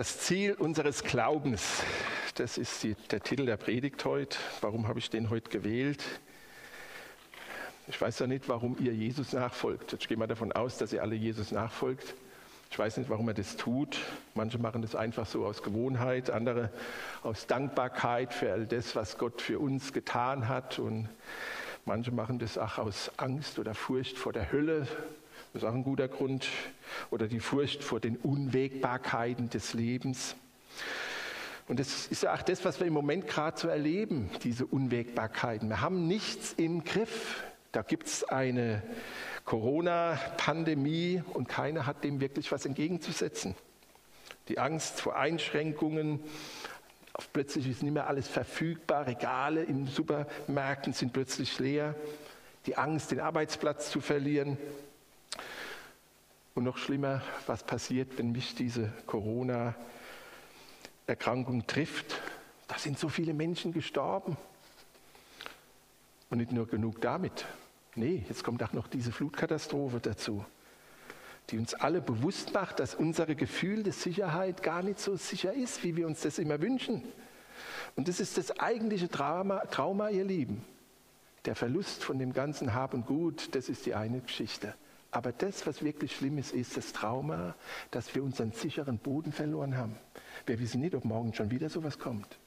Das 0.00 0.18
Ziel 0.18 0.54
unseres 0.54 1.04
Glaubens, 1.04 1.82
das 2.36 2.56
ist 2.56 2.82
die, 2.82 2.94
der 3.10 3.20
Titel 3.20 3.44
der 3.44 3.58
Predigt 3.58 4.02
heute. 4.06 4.38
Warum 4.62 4.88
habe 4.88 4.98
ich 4.98 5.10
den 5.10 5.28
heute 5.28 5.50
gewählt? 5.50 6.02
Ich 7.86 8.00
weiß 8.00 8.20
ja 8.20 8.26
nicht, 8.26 8.48
warum 8.48 8.78
ihr 8.80 8.94
Jesus 8.94 9.34
nachfolgt. 9.34 9.92
Ich 9.92 10.08
gehe 10.08 10.16
mal 10.16 10.26
davon 10.26 10.52
aus, 10.52 10.78
dass 10.78 10.94
ihr 10.94 11.02
alle 11.02 11.16
Jesus 11.16 11.52
nachfolgt. 11.52 12.14
Ich 12.70 12.78
weiß 12.78 12.96
nicht, 12.96 13.10
warum 13.10 13.28
er 13.28 13.34
das 13.34 13.58
tut. 13.58 13.98
Manche 14.34 14.56
machen 14.56 14.80
das 14.80 14.94
einfach 14.94 15.26
so 15.26 15.44
aus 15.44 15.62
Gewohnheit, 15.62 16.30
andere 16.30 16.70
aus 17.22 17.46
Dankbarkeit 17.46 18.32
für 18.32 18.52
all 18.54 18.64
das, 18.64 18.96
was 18.96 19.18
Gott 19.18 19.42
für 19.42 19.58
uns 19.58 19.92
getan 19.92 20.48
hat. 20.48 20.78
Und 20.78 21.10
manche 21.84 22.10
machen 22.10 22.38
das 22.38 22.56
auch 22.56 22.78
aus 22.78 23.10
Angst 23.18 23.58
oder 23.58 23.74
Furcht 23.74 24.16
vor 24.16 24.32
der 24.32 24.50
Hölle. 24.50 24.88
Das 25.52 25.62
ist 25.62 25.68
auch 25.68 25.74
ein 25.74 25.84
guter 25.84 26.08
Grund. 26.08 26.48
Oder 27.10 27.26
die 27.26 27.40
Furcht 27.40 27.82
vor 27.82 28.00
den 28.00 28.16
Unwägbarkeiten 28.16 29.50
des 29.50 29.74
Lebens. 29.74 30.36
Und 31.66 31.78
das 31.78 32.06
ist 32.08 32.24
ja 32.24 32.34
auch 32.34 32.42
das, 32.42 32.64
was 32.64 32.80
wir 32.80 32.86
im 32.86 32.92
Moment 32.92 33.28
gerade 33.28 33.58
so 33.58 33.68
erleben, 33.68 34.30
diese 34.42 34.66
Unwägbarkeiten. 34.66 35.68
Wir 35.68 35.80
haben 35.80 36.06
nichts 36.08 36.52
im 36.56 36.84
Griff. 36.84 37.44
Da 37.72 37.82
gibt 37.82 38.08
es 38.08 38.24
eine 38.24 38.82
Corona-Pandemie 39.44 41.22
und 41.34 41.48
keiner 41.48 41.86
hat 41.86 42.02
dem 42.02 42.20
wirklich 42.20 42.50
was 42.50 42.66
entgegenzusetzen. 42.66 43.54
Die 44.48 44.58
Angst 44.58 45.00
vor 45.00 45.16
Einschränkungen, 45.16 46.20
plötzlich 47.32 47.68
ist 47.68 47.82
nicht 47.82 47.92
mehr 47.92 48.08
alles 48.08 48.26
verfügbar, 48.26 49.06
Regale 49.06 49.62
in 49.62 49.86
Supermärkten 49.86 50.92
sind 50.92 51.12
plötzlich 51.12 51.58
leer, 51.60 51.94
die 52.66 52.76
Angst, 52.76 53.12
den 53.12 53.20
Arbeitsplatz 53.20 53.90
zu 53.90 54.00
verlieren. 54.00 54.58
Und 56.60 56.66
noch 56.66 56.76
schlimmer, 56.76 57.22
was 57.46 57.62
passiert, 57.62 58.18
wenn 58.18 58.32
mich 58.32 58.54
diese 58.54 58.92
Corona-Erkrankung 59.06 61.66
trifft? 61.66 62.20
Da 62.68 62.76
sind 62.76 62.98
so 62.98 63.08
viele 63.08 63.32
Menschen 63.32 63.72
gestorben. 63.72 64.36
Und 66.28 66.36
nicht 66.36 66.52
nur 66.52 66.66
genug 66.66 67.00
damit. 67.00 67.46
Nee, 67.94 68.26
jetzt 68.28 68.44
kommt 68.44 68.62
auch 68.62 68.74
noch 68.74 68.88
diese 68.88 69.10
Flutkatastrophe 69.10 70.00
dazu, 70.00 70.44
die 71.48 71.56
uns 71.56 71.72
alle 71.72 72.02
bewusst 72.02 72.52
macht, 72.52 72.78
dass 72.78 72.94
unser 72.94 73.24
Gefühl 73.24 73.82
der 73.82 73.94
Sicherheit 73.94 74.62
gar 74.62 74.82
nicht 74.82 75.00
so 75.00 75.16
sicher 75.16 75.54
ist, 75.54 75.82
wie 75.82 75.96
wir 75.96 76.06
uns 76.06 76.20
das 76.20 76.38
immer 76.38 76.60
wünschen. 76.60 77.02
Und 77.96 78.06
das 78.06 78.20
ist 78.20 78.36
das 78.36 78.60
eigentliche 78.60 79.08
Trauma, 79.08 79.60
Trauma, 79.60 80.10
ihr 80.10 80.26
Lieben. 80.26 80.62
Der 81.46 81.56
Verlust 81.56 82.04
von 82.04 82.18
dem 82.18 82.34
ganzen 82.34 82.74
Hab 82.74 82.92
und 82.92 83.06
Gut, 83.06 83.54
das 83.54 83.70
ist 83.70 83.86
die 83.86 83.94
eine 83.94 84.20
Geschichte. 84.20 84.74
Aber 85.10 85.32
das, 85.32 85.66
was 85.66 85.82
wirklich 85.82 86.14
schlimm 86.14 86.38
ist, 86.38 86.52
ist 86.52 86.76
das 86.76 86.92
Trauma, 86.92 87.54
dass 87.90 88.14
wir 88.14 88.22
unseren 88.22 88.52
sicheren 88.52 88.98
Boden 88.98 89.32
verloren 89.32 89.76
haben. 89.76 89.96
Wir 90.46 90.60
wissen 90.60 90.80
nicht, 90.80 90.94
ob 90.94 91.04
morgen 91.04 91.34
schon 91.34 91.50
wieder 91.50 91.68
sowas 91.68 91.98
kommt. 91.98 92.38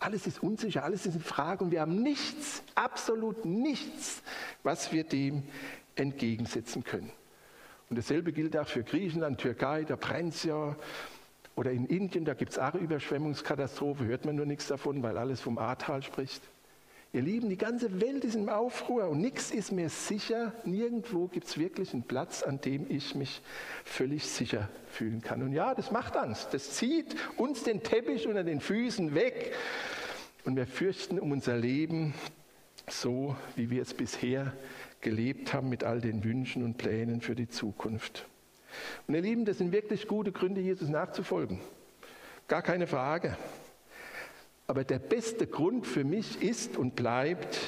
Alles 0.00 0.26
ist 0.26 0.42
unsicher, 0.42 0.84
alles 0.84 1.06
ist 1.06 1.14
in 1.14 1.22
Frage 1.22 1.64
und 1.64 1.70
wir 1.70 1.80
haben 1.80 2.02
nichts, 2.02 2.62
absolut 2.74 3.44
nichts, 3.44 4.22
was 4.62 4.92
wir 4.92 5.04
dem 5.04 5.44
entgegensetzen 5.94 6.84
können. 6.84 7.10
Und 7.88 7.96
dasselbe 7.96 8.32
gilt 8.32 8.56
auch 8.56 8.68
für 8.68 8.82
Griechenland, 8.82 9.40
Türkei, 9.40 9.84
da 9.84 9.96
brennt 9.96 10.34
es 10.34 10.44
ja. 10.44 10.76
Oder 11.56 11.70
in 11.70 11.86
Indien, 11.86 12.24
da 12.24 12.34
gibt 12.34 12.52
es 12.52 12.58
auch 12.58 12.74
Überschwemmungskatastrophe, 12.74 14.04
hört 14.04 14.24
man 14.24 14.34
nur 14.34 14.46
nichts 14.46 14.66
davon, 14.66 15.02
weil 15.02 15.16
alles 15.16 15.40
vom 15.40 15.56
Ahrtal 15.56 16.02
spricht. 16.02 16.42
Ihr 17.14 17.22
Lieben, 17.22 17.48
die 17.48 17.56
ganze 17.56 18.00
Welt 18.00 18.24
ist 18.24 18.34
im 18.34 18.48
Aufruhr 18.48 19.08
und 19.08 19.20
nichts 19.20 19.52
ist 19.52 19.70
mir 19.70 19.88
sicher. 19.88 20.52
Nirgendwo 20.64 21.28
gibt 21.28 21.46
es 21.46 21.56
wirklich 21.56 21.94
einen 21.94 22.02
Platz, 22.02 22.42
an 22.42 22.60
dem 22.60 22.90
ich 22.90 23.14
mich 23.14 23.40
völlig 23.84 24.26
sicher 24.26 24.68
fühlen 24.88 25.22
kann. 25.22 25.40
Und 25.40 25.52
ja, 25.52 25.76
das 25.76 25.92
macht 25.92 26.16
Angst. 26.16 26.52
Das 26.52 26.72
zieht 26.72 27.14
uns 27.36 27.62
den 27.62 27.84
Teppich 27.84 28.26
unter 28.26 28.42
den 28.42 28.60
Füßen 28.60 29.14
weg. 29.14 29.54
Und 30.44 30.56
wir 30.56 30.66
fürchten 30.66 31.20
um 31.20 31.30
unser 31.30 31.56
Leben, 31.56 32.14
so 32.90 33.36
wie 33.54 33.70
wir 33.70 33.82
es 33.82 33.94
bisher 33.94 34.52
gelebt 35.00 35.54
haben, 35.54 35.68
mit 35.68 35.84
all 35.84 36.00
den 36.00 36.24
Wünschen 36.24 36.64
und 36.64 36.78
Plänen 36.78 37.20
für 37.20 37.36
die 37.36 37.48
Zukunft. 37.48 38.26
Und 39.06 39.14
ihr 39.14 39.22
Lieben, 39.22 39.44
das 39.44 39.58
sind 39.58 39.70
wirklich 39.70 40.08
gute 40.08 40.32
Gründe, 40.32 40.60
Jesus 40.60 40.88
nachzufolgen. 40.88 41.60
Gar 42.48 42.62
keine 42.62 42.88
Frage. 42.88 43.36
Aber 44.66 44.84
der 44.84 44.98
beste 44.98 45.46
Grund 45.46 45.86
für 45.86 46.04
mich 46.04 46.42
ist 46.42 46.76
und 46.76 46.96
bleibt, 46.96 47.58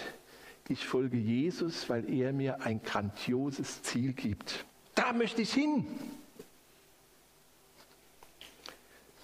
ich 0.69 0.87
folge 0.87 1.19
Jesus, 1.19 1.89
weil 1.89 2.11
er 2.11 2.33
mir 2.33 2.63
ein 2.63 2.83
grandioses 2.83 3.83
Ziel 3.83 4.13
gibt. 4.13 4.65
Da 4.95 5.13
möchte 5.13 5.43
ich 5.43 5.53
hin. 5.53 5.87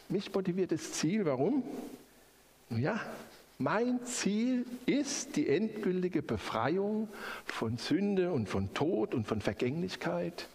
Mich 0.09 0.33
motiviert 0.33 0.73
das 0.73 0.93
Ziel. 0.93 1.25
Warum? 1.25 1.65
Ja, 2.69 3.01
mein 3.59 4.05
Ziel 4.05 4.67
ist 4.87 5.37
die 5.37 5.49
endgültige 5.49 6.23
Befreiung 6.23 7.09
von 7.45 7.79
Sünde 7.79 8.31
und 8.31 8.49
von 8.49 8.75
Tod 8.75 9.15
und 9.15 9.27
von 9.27 9.41
Vergänglichkeit 9.41 10.49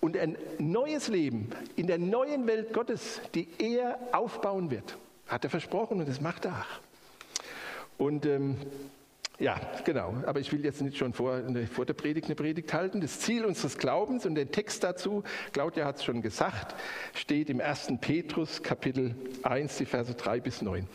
und 0.00 0.16
ein 0.16 0.36
neues 0.58 1.08
Leben 1.08 1.50
in 1.76 1.86
der 1.86 1.98
neuen 1.98 2.46
Welt 2.46 2.72
Gottes, 2.72 3.20
die 3.34 3.48
er 3.58 3.98
aufbauen 4.12 4.70
wird. 4.70 4.96
Hat 5.26 5.44
er 5.44 5.50
versprochen 5.50 6.00
und 6.00 6.08
das 6.08 6.20
macht 6.20 6.44
er 6.44 6.52
auch. 6.52 7.98
Und 7.98 8.26
ähm, 8.26 8.56
ja, 9.38 9.60
genau. 9.84 10.14
Aber 10.24 10.40
ich 10.40 10.50
will 10.52 10.64
jetzt 10.64 10.80
nicht 10.80 10.96
schon 10.96 11.12
vor, 11.12 11.42
vor, 11.70 11.84
der 11.84 11.92
Predigt 11.92 12.26
eine 12.26 12.34
Predigt 12.34 12.72
halten. 12.72 13.00
Das 13.00 13.20
Ziel 13.20 13.44
unseres 13.44 13.76
Glaubens 13.76 14.24
und 14.24 14.34
der 14.34 14.50
Text 14.50 14.82
dazu, 14.82 15.24
Claudia 15.52 15.84
hat 15.84 15.96
es 15.96 16.04
schon 16.04 16.22
gesagt, 16.22 16.74
steht 17.14 17.50
im 17.50 17.60
1. 17.60 17.92
Petrus 18.00 18.62
Kapitel 18.62 19.14
1, 19.42 19.76
die 19.76 19.84
Verse 19.84 20.14
3 20.14 20.40
bis 20.40 20.62
9. 20.62 20.88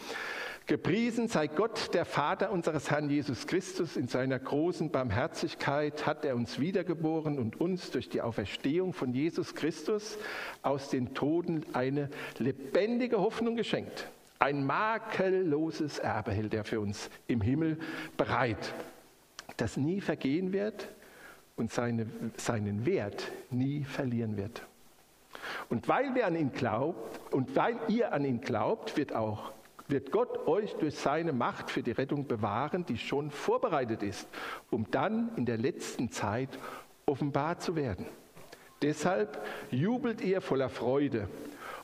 Gepriesen 0.65 1.27
sei 1.27 1.47
Gott, 1.47 1.93
der 1.93 2.05
Vater 2.05 2.51
unseres 2.51 2.89
Herrn 2.89 3.09
Jesus 3.09 3.45
Christus. 3.45 3.95
In 3.95 4.07
seiner 4.07 4.39
großen 4.39 4.89
Barmherzigkeit 4.89 6.05
hat 6.07 6.23
er 6.23 6.35
uns 6.35 6.59
wiedergeboren 6.59 7.37
und 7.37 7.59
uns 7.59 7.91
durch 7.91 8.09
die 8.09 8.21
Auferstehung 8.21 8.93
von 8.93 9.13
Jesus 9.13 9.53
Christus 9.53 10.17
aus 10.61 10.89
den 10.89 11.13
Toten 11.13 11.65
eine 11.73 12.09
lebendige 12.39 13.19
Hoffnung 13.19 13.55
geschenkt 13.55 14.07
ein 14.41 14.65
makelloses 14.65 15.99
Erbe 15.99 16.31
hält 16.31 16.53
er 16.55 16.63
für 16.63 16.79
uns 16.79 17.11
im 17.27 17.41
Himmel 17.41 17.77
bereit, 18.17 18.73
das 19.57 19.77
nie 19.77 20.01
vergehen 20.01 20.51
wird 20.51 20.89
und 21.55 21.71
seine, 21.71 22.07
seinen 22.37 22.87
Wert 22.87 23.31
nie 23.51 23.83
verlieren 23.83 24.37
wird. 24.37 24.63
Und 25.69 25.87
weil 25.87 26.15
wir 26.15 26.25
an 26.25 26.35
ihn 26.35 26.51
glaubt 26.51 27.19
und 27.31 27.55
weil 27.55 27.79
ihr 27.87 28.13
an 28.13 28.25
ihn 28.25 28.41
glaubt, 28.41 28.97
wird 28.97 29.13
auch 29.13 29.53
wird 29.87 30.11
Gott 30.11 30.47
euch 30.47 30.73
durch 30.75 30.95
seine 30.95 31.33
Macht 31.33 31.69
für 31.69 31.83
die 31.83 31.91
Rettung 31.91 32.25
bewahren, 32.25 32.85
die 32.85 32.97
schon 32.97 33.29
vorbereitet 33.29 34.01
ist, 34.01 34.27
um 34.69 34.89
dann 34.89 35.31
in 35.35 35.45
der 35.45 35.57
letzten 35.57 36.09
Zeit 36.09 36.49
offenbar 37.05 37.59
zu 37.59 37.75
werden. 37.75 38.05
Deshalb 38.81 39.45
jubelt 39.69 40.21
ihr 40.21 40.39
voller 40.39 40.69
Freude 40.69 41.27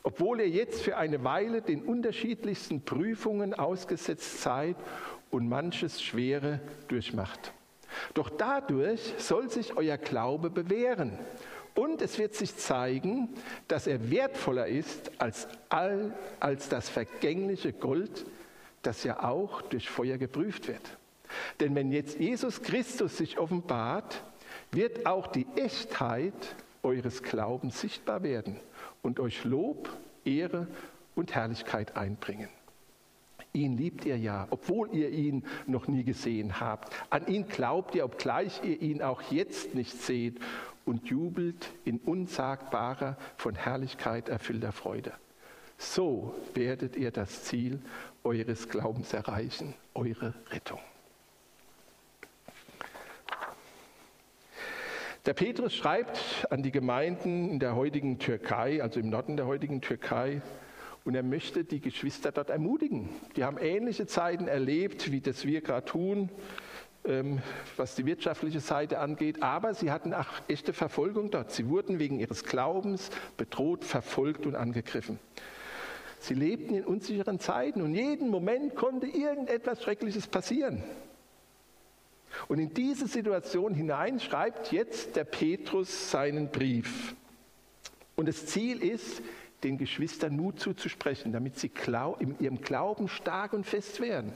obwohl 0.08 0.40
ihr 0.40 0.48
jetzt 0.48 0.84
für 0.84 0.96
eine 0.96 1.26
Weile 1.26 1.62
den 1.62 1.84
unterschiedlichsten 1.84 2.80
Prüfungen 2.80 3.54
ausgesetzt 3.54 4.42
seid 4.42 4.78
und 5.32 5.50
manches 5.50 6.02
Schwere 6.02 6.62
durchmacht. 6.88 7.52
Doch 8.14 8.30
dadurch 8.30 9.16
soll 9.18 9.50
sich 9.50 9.76
euer 9.76 9.98
Glaube 9.98 10.50
bewähren 10.50 11.20
und 11.76 12.02
es 12.02 12.18
wird 12.20 12.36
sich 12.36 12.56
zeigen, 12.56 13.34
dass 13.68 13.86
er 13.86 14.10
wertvoller 14.10 14.68
ist 14.68 15.12
als, 15.18 15.50
all, 15.68 16.14
als 16.40 16.70
das 16.70 16.88
vergängliche 16.88 17.74
Gold, 17.74 18.26
das 18.84 19.04
ja 19.04 19.26
auch 19.30 19.62
durch 19.62 19.90
Feuer 19.90 20.18
geprüft 20.18 20.70
wird. 20.70 20.98
Denn 21.60 21.76
wenn 21.76 21.92
jetzt 21.92 22.18
Jesus 22.18 22.62
Christus 22.62 23.18
sich 23.18 23.38
offenbart, 23.40 24.24
wird 24.72 25.06
auch 25.06 25.28
die 25.28 25.48
Echtheit 25.58 26.56
eures 26.82 27.22
Glaubens 27.24 27.82
sichtbar 27.82 28.24
werden 28.24 28.58
und 29.02 29.20
euch 29.20 29.44
Lob, 29.44 29.90
Ehre 30.26 30.68
und 31.16 31.34
Herrlichkeit 31.34 31.98
einbringen. 31.98 32.50
Ihn 33.54 33.78
liebt 33.78 34.06
ihr 34.06 34.18
ja, 34.18 34.48
obwohl 34.52 34.94
ihr 34.94 35.10
ihn 35.10 35.44
noch 35.66 35.88
nie 35.88 36.04
gesehen 36.04 36.60
habt. 36.60 36.94
An 37.10 37.26
ihn 37.28 37.48
glaubt 37.48 37.96
ihr, 37.96 38.06
obgleich 38.06 38.62
ihr 38.64 38.80
ihn 38.82 39.02
auch 39.02 39.22
jetzt 39.32 39.74
nicht 39.74 40.00
seht 40.00 40.40
und 40.86 41.08
jubelt 41.08 41.72
in 41.84 41.98
unsagbarer, 41.98 43.18
von 43.36 43.56
Herrlichkeit 43.56 44.30
erfüllter 44.30 44.72
Freude. 44.72 45.14
So 45.78 46.36
werdet 46.54 46.96
ihr 46.96 47.12
das 47.12 47.44
Ziel 47.44 47.80
eures 48.24 48.70
Glaubens 48.70 49.14
erreichen, 49.14 49.74
eure 49.94 50.34
Rettung. 50.50 50.80
Der 55.28 55.34
Petrus 55.34 55.76
schreibt 55.76 56.48
an 56.52 56.64
die 56.64 56.72
Gemeinden 56.72 57.50
in 57.50 57.60
der 57.60 57.76
heutigen 57.76 58.18
Türkei, 58.18 58.82
also 58.82 59.02
im 59.02 59.10
Norden 59.10 59.36
der 59.36 59.46
heutigen 59.46 59.82
Türkei, 59.82 60.42
und 61.04 61.16
er 61.16 61.24
möchte 61.24 61.66
die 61.66 61.82
Geschwister 61.82 62.32
dort 62.32 62.50
ermutigen. 62.50 63.10
Die 63.36 63.44
haben 63.44 63.58
ähnliche 63.58 64.08
Zeiten 64.08 64.48
erlebt, 64.48 65.12
wie 65.12 65.20
das 65.20 65.46
wir 65.46 65.60
gerade 65.60 65.86
tun. 65.86 66.30
ähm, 67.04 67.42
was 67.76 67.96
die 67.96 68.06
wirtschaftliche 68.06 68.62
Seite 68.62 69.00
angeht, 69.00 69.44
aber 69.44 69.74
sie 69.74 69.92
hatten 69.92 70.14
auch 70.14 70.28
echte 70.48 70.72
Verfolgung 70.72 71.30
dort. 71.30 71.52
Sie 71.52 71.68
wurden 71.68 72.00
wegen 72.00 72.20
ihres 72.20 72.46
Glaubens 72.46 73.10
bedroht, 73.36 73.84
verfolgt 73.84 74.46
und 74.46 74.56
angegriffen. 74.56 75.20
Sie 76.20 76.36
lebten 76.36 76.74
in 76.74 76.86
unsicheren 76.86 77.40
Zeiten 77.40 77.82
und 77.82 77.96
jeden 77.96 78.30
Moment 78.30 78.76
konnte 78.76 79.08
irgendetwas 79.08 79.84
Schreckliches 79.84 80.28
passieren. 80.28 80.84
Und 82.48 82.60
in 82.60 82.74
diese 82.74 83.08
Situation 83.08 83.74
hinein 83.74 84.20
schreibt 84.20 84.72
jetzt 84.72 85.16
der 85.16 85.24
Petrus 85.24 86.12
seinen 86.12 86.50
Brief. 86.50 87.16
Und 88.16 88.28
das 88.28 88.46
Ziel 88.46 88.82
ist, 88.84 89.22
den 89.64 89.78
Geschwistern 89.78 90.36
Mut 90.36 90.60
zuzusprechen, 90.60 91.32
damit 91.32 91.58
sie 91.58 91.72
in 92.20 92.40
ihrem 92.40 92.62
Glauben 92.62 93.08
stark 93.08 93.54
und 93.54 93.66
fest 93.66 94.00
werden. 94.02 94.34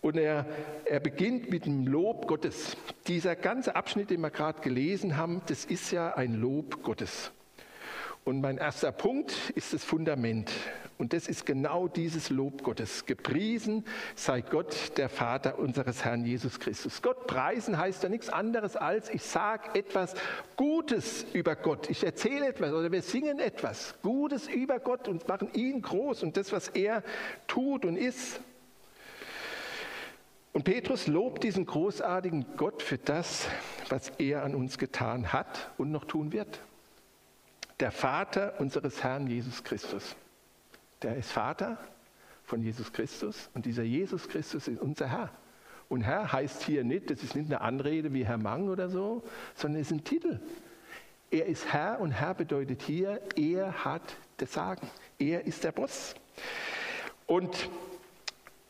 Und 0.00 0.16
er, 0.16 0.46
er 0.86 1.00
beginnt 1.00 1.50
mit 1.50 1.66
dem 1.66 1.86
Lob 1.86 2.26
Gottes. 2.26 2.76
Dieser 3.06 3.36
ganze 3.36 3.76
Abschnitt, 3.76 4.10
den 4.10 4.22
wir 4.22 4.30
gerade 4.30 4.60
gelesen 4.62 5.16
haben, 5.16 5.42
das 5.46 5.64
ist 5.64 5.90
ja 5.90 6.14
ein 6.14 6.34
Lob 6.34 6.82
Gottes. 6.82 7.32
Und 8.24 8.42
mein 8.42 8.58
erster 8.58 8.92
Punkt 8.92 9.50
ist 9.54 9.72
das 9.72 9.82
Fundament. 9.82 10.50
Und 10.98 11.14
das 11.14 11.26
ist 11.28 11.46
genau 11.46 11.88
dieses 11.88 12.28
Lob 12.28 12.62
Gottes. 12.62 13.06
Gepriesen 13.06 13.86
sei 14.14 14.42
Gott, 14.42 14.98
der 14.98 15.08
Vater 15.08 15.58
unseres 15.58 16.04
Herrn 16.04 16.26
Jesus 16.26 16.60
Christus. 16.60 17.00
Gott 17.00 17.26
preisen 17.26 17.78
heißt 17.78 18.02
ja 18.02 18.10
nichts 18.10 18.28
anderes 18.28 18.76
als, 18.76 19.08
ich 19.08 19.22
sage 19.22 19.70
etwas 19.78 20.14
Gutes 20.56 21.24
über 21.32 21.56
Gott. 21.56 21.88
Ich 21.88 22.04
erzähle 22.04 22.48
etwas 22.48 22.74
oder 22.74 22.92
wir 22.92 23.00
singen 23.00 23.38
etwas 23.38 23.94
Gutes 24.02 24.46
über 24.46 24.78
Gott 24.78 25.08
und 25.08 25.26
machen 25.26 25.48
ihn 25.54 25.80
groß 25.80 26.22
und 26.22 26.36
das, 26.36 26.52
was 26.52 26.68
er 26.68 27.02
tut 27.46 27.86
und 27.86 27.96
ist. 27.96 28.40
Und 30.52 30.64
Petrus 30.64 31.06
lobt 31.06 31.44
diesen 31.44 31.64
großartigen 31.64 32.44
Gott 32.58 32.82
für 32.82 32.98
das, 32.98 33.48
was 33.88 34.10
er 34.18 34.42
an 34.42 34.54
uns 34.54 34.76
getan 34.76 35.32
hat 35.32 35.70
und 35.78 35.90
noch 35.90 36.04
tun 36.04 36.32
wird 36.32 36.60
der 37.80 37.90
Vater 37.90 38.54
unseres 38.58 39.02
Herrn 39.02 39.26
Jesus 39.26 39.64
Christus. 39.64 40.14
Der 41.02 41.16
ist 41.16 41.32
Vater 41.32 41.78
von 42.44 42.62
Jesus 42.62 42.92
Christus 42.92 43.48
und 43.54 43.64
dieser 43.64 43.82
Jesus 43.82 44.28
Christus 44.28 44.68
ist 44.68 44.80
unser 44.80 45.08
Herr. 45.08 45.30
Und 45.88 46.02
Herr 46.02 46.32
heißt 46.32 46.62
hier 46.62 46.84
nicht, 46.84 47.10
das 47.10 47.22
ist 47.22 47.34
nicht 47.34 47.46
eine 47.46 47.60
Anrede 47.60 48.12
wie 48.12 48.24
Herr 48.24 48.38
Mang 48.38 48.68
oder 48.68 48.88
so, 48.88 49.24
sondern 49.54 49.80
es 49.80 49.88
ist 49.88 49.96
ein 49.96 50.04
Titel. 50.04 50.40
Er 51.30 51.46
ist 51.46 51.72
Herr 51.72 52.00
und 52.00 52.12
Herr 52.12 52.34
bedeutet 52.34 52.82
hier, 52.82 53.20
er 53.36 53.84
hat 53.84 54.16
das 54.36 54.52
Sagen. 54.52 54.88
Er 55.18 55.46
ist 55.46 55.64
der 55.64 55.72
Boss. 55.72 56.14
Und 57.26 57.70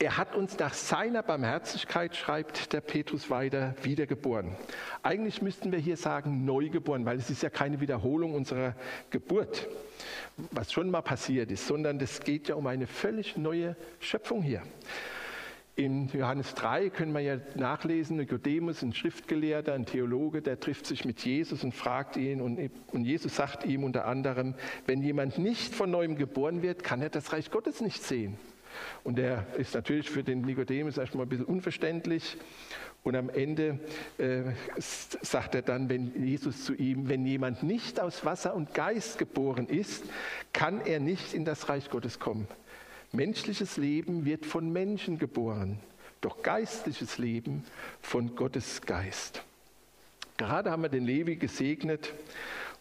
er 0.00 0.16
hat 0.16 0.34
uns 0.34 0.58
nach 0.58 0.72
seiner 0.72 1.22
Barmherzigkeit, 1.22 2.16
schreibt 2.16 2.72
der 2.72 2.80
Petrus 2.80 3.28
weiter, 3.28 3.74
wiedergeboren. 3.82 4.56
Eigentlich 5.02 5.42
müssten 5.42 5.72
wir 5.72 5.78
hier 5.78 5.98
sagen 5.98 6.46
neugeboren, 6.46 7.04
weil 7.04 7.18
es 7.18 7.28
ist 7.28 7.42
ja 7.42 7.50
keine 7.50 7.80
Wiederholung 7.82 8.32
unserer 8.32 8.74
Geburt, 9.10 9.68
was 10.52 10.72
schon 10.72 10.90
mal 10.90 11.02
passiert 11.02 11.50
ist, 11.50 11.66
sondern 11.66 12.00
es 12.00 12.20
geht 12.20 12.48
ja 12.48 12.54
um 12.54 12.66
eine 12.66 12.86
völlig 12.86 13.36
neue 13.36 13.76
Schöpfung 13.98 14.42
hier. 14.42 14.62
In 15.76 16.08
Johannes 16.08 16.54
3 16.54 16.88
können 16.88 17.12
wir 17.12 17.20
ja 17.20 17.36
nachlesen, 17.54 18.16
Nikodemus, 18.16 18.82
ein 18.82 18.94
Schriftgelehrter, 18.94 19.74
ein 19.74 19.84
Theologe, 19.84 20.40
der 20.40 20.58
trifft 20.58 20.86
sich 20.86 21.04
mit 21.04 21.20
Jesus 21.20 21.62
und 21.62 21.74
fragt 21.74 22.16
ihn 22.16 22.40
und, 22.40 22.70
und 22.92 23.04
Jesus 23.04 23.36
sagt 23.36 23.66
ihm 23.66 23.84
unter 23.84 24.06
anderem, 24.06 24.54
wenn 24.86 25.02
jemand 25.02 25.36
nicht 25.36 25.74
von 25.74 25.90
neuem 25.90 26.16
geboren 26.16 26.62
wird, 26.62 26.84
kann 26.84 27.02
er 27.02 27.10
das 27.10 27.34
Reich 27.34 27.50
Gottes 27.50 27.82
nicht 27.82 28.02
sehen. 28.02 28.38
Und 29.04 29.16
der 29.16 29.46
ist 29.56 29.74
natürlich 29.74 30.10
für 30.10 30.22
den 30.22 30.42
Nikodemus 30.42 30.98
erstmal 30.98 31.26
ein 31.26 31.28
bisschen 31.28 31.46
unverständlich. 31.46 32.36
Und 33.02 33.16
am 33.16 33.30
Ende 33.30 33.78
äh, 34.18 34.42
sagt 34.78 35.54
er 35.54 35.62
dann, 35.62 35.88
wenn 35.88 36.26
Jesus 36.26 36.64
zu 36.64 36.74
ihm, 36.74 37.08
wenn 37.08 37.24
jemand 37.24 37.62
nicht 37.62 37.98
aus 37.98 38.24
Wasser 38.24 38.54
und 38.54 38.74
Geist 38.74 39.18
geboren 39.18 39.66
ist, 39.68 40.04
kann 40.52 40.82
er 40.84 41.00
nicht 41.00 41.32
in 41.32 41.44
das 41.46 41.68
Reich 41.70 41.88
Gottes 41.88 42.18
kommen. 42.18 42.46
Menschliches 43.12 43.76
Leben 43.76 44.24
wird 44.24 44.44
von 44.44 44.70
Menschen 44.70 45.18
geboren, 45.18 45.80
doch 46.20 46.42
geistliches 46.42 47.16
Leben 47.18 47.64
von 48.02 48.36
Gottes 48.36 48.82
Geist. 48.82 49.42
Gerade 50.36 50.70
haben 50.70 50.82
wir 50.82 50.90
den 50.90 51.04
Levi 51.04 51.36
gesegnet 51.36 52.12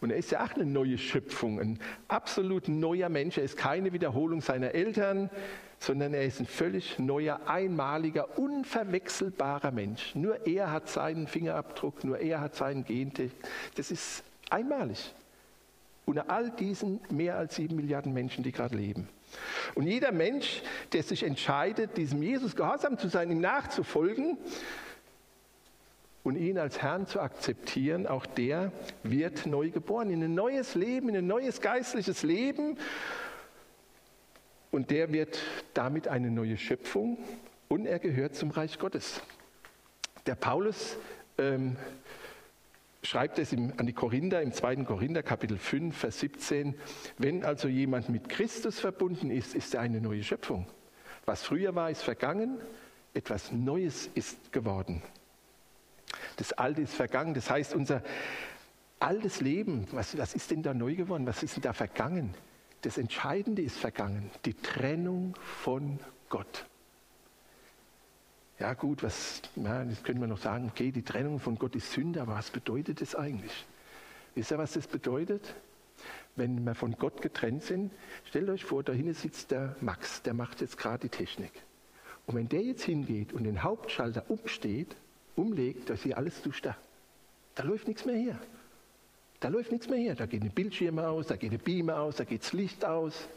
und 0.02 0.12
er 0.12 0.18
ist 0.18 0.32
ja 0.32 0.46
auch 0.46 0.54
eine 0.54 0.66
neue 0.66 0.98
Schöpfung, 0.98 1.60
ein 1.60 1.80
absolut 2.08 2.68
neuer 2.68 3.10
Mensch. 3.10 3.38
Er 3.38 3.44
ist 3.44 3.58
keine 3.58 3.92
Wiederholung 3.92 4.42
seiner 4.42 4.72
Eltern, 4.76 5.30
sondern 5.80 6.14
er 6.14 6.26
ist 6.26 6.40
ein 6.40 6.46
völlig 6.46 7.00
neuer, 7.00 7.40
einmaliger, 7.46 8.38
unverwechselbarer 8.38 9.72
Mensch. 9.72 10.14
Nur 10.14 10.46
er 10.46 10.72
hat 10.72 10.90
seinen 10.90 11.28
Fingerabdruck, 11.28 12.04
nur 12.04 12.20
er 12.20 12.42
hat 12.42 12.56
seinen 12.56 12.84
Gentechnik. 12.84 13.32
Das 13.76 13.90
ist 13.90 14.24
einmalig. 14.50 15.14
Unter 16.06 16.30
all 16.30 16.50
diesen 16.50 17.00
mehr 17.10 17.38
als 17.38 17.56
sieben 17.56 17.78
Milliarden 17.78 18.14
Menschen, 18.14 18.44
die 18.44 18.52
gerade 18.52 18.76
leben. 18.76 19.08
Und 19.76 19.86
jeder 19.86 20.12
Mensch, 20.12 20.64
der 20.92 21.04
sich 21.04 21.24
entscheidet, 21.24 21.98
diesem 21.98 22.22
Jesus 22.22 22.56
gehorsam 22.56 22.98
zu 22.98 23.08
sein, 23.08 23.32
ihm 23.32 23.40
nachzufolgen 23.40 24.38
und 26.24 26.36
ihn 26.36 26.58
als 26.58 26.82
Herrn 26.82 27.08
zu 27.08 27.22
akzeptieren, 27.22 28.08
auch 28.08 28.26
der 28.26 28.72
wird 29.04 29.46
neu 29.46 29.70
geboren 29.70 30.10
in 30.10 30.24
ein 30.24 30.34
neues 30.34 30.76
Leben, 30.76 31.10
in 31.10 31.18
ein 31.18 31.28
neues 31.28 31.62
geistliches 31.62 32.24
Leben. 32.24 32.78
Und 34.72 34.92
der 34.92 35.12
wird 35.12 35.40
damit 35.74 36.08
eine 36.08 36.30
neue 36.30 36.58
Schöpfung 36.58 37.18
und 37.68 37.86
er 37.86 38.00
gehört 38.00 38.36
zum 38.36 38.52
Reich 38.52 38.78
Gottes. 38.78 39.22
Der 40.26 40.36
Paulus 40.36 40.98
ähm, 41.38 41.76
schreibt 43.02 43.40
es 43.40 43.54
im, 43.54 43.74
an 43.78 43.88
die 43.88 43.94
Korinther 43.94 44.42
im 44.42 44.52
2. 44.52 44.78
Korinther 44.78 45.24
Kapitel 45.24 45.58
5, 45.58 45.98
Vers 45.98 46.20
17, 46.20 46.76
wenn 47.18 47.44
also 47.44 47.68
jemand 47.68 48.10
mit 48.10 48.30
Christus 48.30 48.80
verbunden 48.80 49.32
ist, 49.32 49.56
ist 49.56 49.74
er 49.74 49.82
eine 49.82 50.02
neue 50.02 50.24
Schöpfung. 50.24 50.68
Was 51.26 51.44
früher 51.44 51.74
war, 51.76 51.90
ist 51.90 52.04
vergangen, 52.04 52.60
etwas 53.14 53.52
Neues 53.52 54.10
ist 54.14 54.52
geworden. 54.52 55.02
Das 56.38 56.54
Alte 56.54 56.82
ist 56.82 56.94
vergangen, 56.94 57.34
das 57.34 57.50
heißt 57.50 57.74
unser 57.74 58.04
altes 59.00 59.42
Leben, 59.42 59.88
was, 59.92 60.18
was 60.18 60.34
ist 60.34 60.52
denn 60.52 60.64
da 60.64 60.74
neu 60.74 60.96
geworden, 60.96 61.26
was 61.26 61.44
ist 61.44 61.56
denn 61.56 61.64
da 61.64 61.74
vergangen? 61.74 62.34
Das 62.82 62.98
Entscheidende 62.98 63.62
ist 63.62 63.78
vergangen, 63.78 64.32
die 64.46 64.54
Trennung 64.54 65.36
von 65.42 66.00
Gott. 66.30 66.66
Ja 68.58 68.74
gut, 68.74 69.04
was, 69.04 69.42
ja, 69.56 69.84
das 69.84 70.04
können 70.04 70.20
wir 70.20 70.28
noch 70.28 70.40
sagen, 70.40 70.70
okay, 70.70 70.92
die 70.92 71.02
Trennung 71.02 71.40
von 71.40 71.58
Gott 71.58 71.76
ist 71.76 71.92
Sünde, 71.92 72.22
aber 72.22 72.36
was 72.36 72.50
bedeutet 72.52 73.02
das 73.02 73.16
eigentlich? 73.16 73.66
Wisst 74.36 74.52
ihr, 74.52 74.58
was 74.58 74.74
das 74.74 74.88
bedeutet? 74.88 75.56
Wenn 76.36 76.64
wir 76.64 76.76
von 76.76 76.94
Gott 76.98 77.22
getrennt 77.22 77.64
sind, 77.64 77.92
stellt 78.26 78.50
euch 78.50 78.64
vor, 78.64 78.84
da 78.84 78.94
hinten 78.94 79.14
sitzt 79.14 79.52
der 79.52 79.76
Max, 79.82 80.22
der 80.22 80.34
macht 80.34 80.62
jetzt 80.62 80.78
gerade 80.78 81.08
die 81.08 81.10
Technik. 81.10 81.52
Und 82.26 82.36
wenn 82.36 82.48
der 82.48 82.62
jetzt 82.62 82.84
hingeht 82.84 83.34
und 83.34 83.44
den 83.44 83.64
Hauptschalter 83.64 84.30
umsteht, 84.30 84.96
umlegt, 85.36 85.90
da 85.90 85.96
ist 85.96 86.04
hier 86.04 86.18
alles 86.18 86.42
zu 86.42 86.52
stark. 86.52 86.78
Da 87.56 87.64
läuft 87.64 87.88
nichts 87.88 88.06
mehr 88.06 88.16
hier. 88.16 88.40
Da 89.40 89.48
läuft 89.48 89.72
nichts 89.72 89.88
mehr 89.88 90.00
hier. 90.00 90.16
Da 90.16 90.26
gehen 90.26 90.42
die 90.42 90.50
Bildschirme 90.50 91.08
aus, 91.08 91.28
da 91.28 91.36
geht 91.36 91.54
der 91.54 91.58
Beamer 91.58 92.00
aus, 92.00 92.18
da 92.18 92.24
geht 92.24 92.42
das 92.42 92.54
Licht 92.54 92.84
aus. 92.86 93.28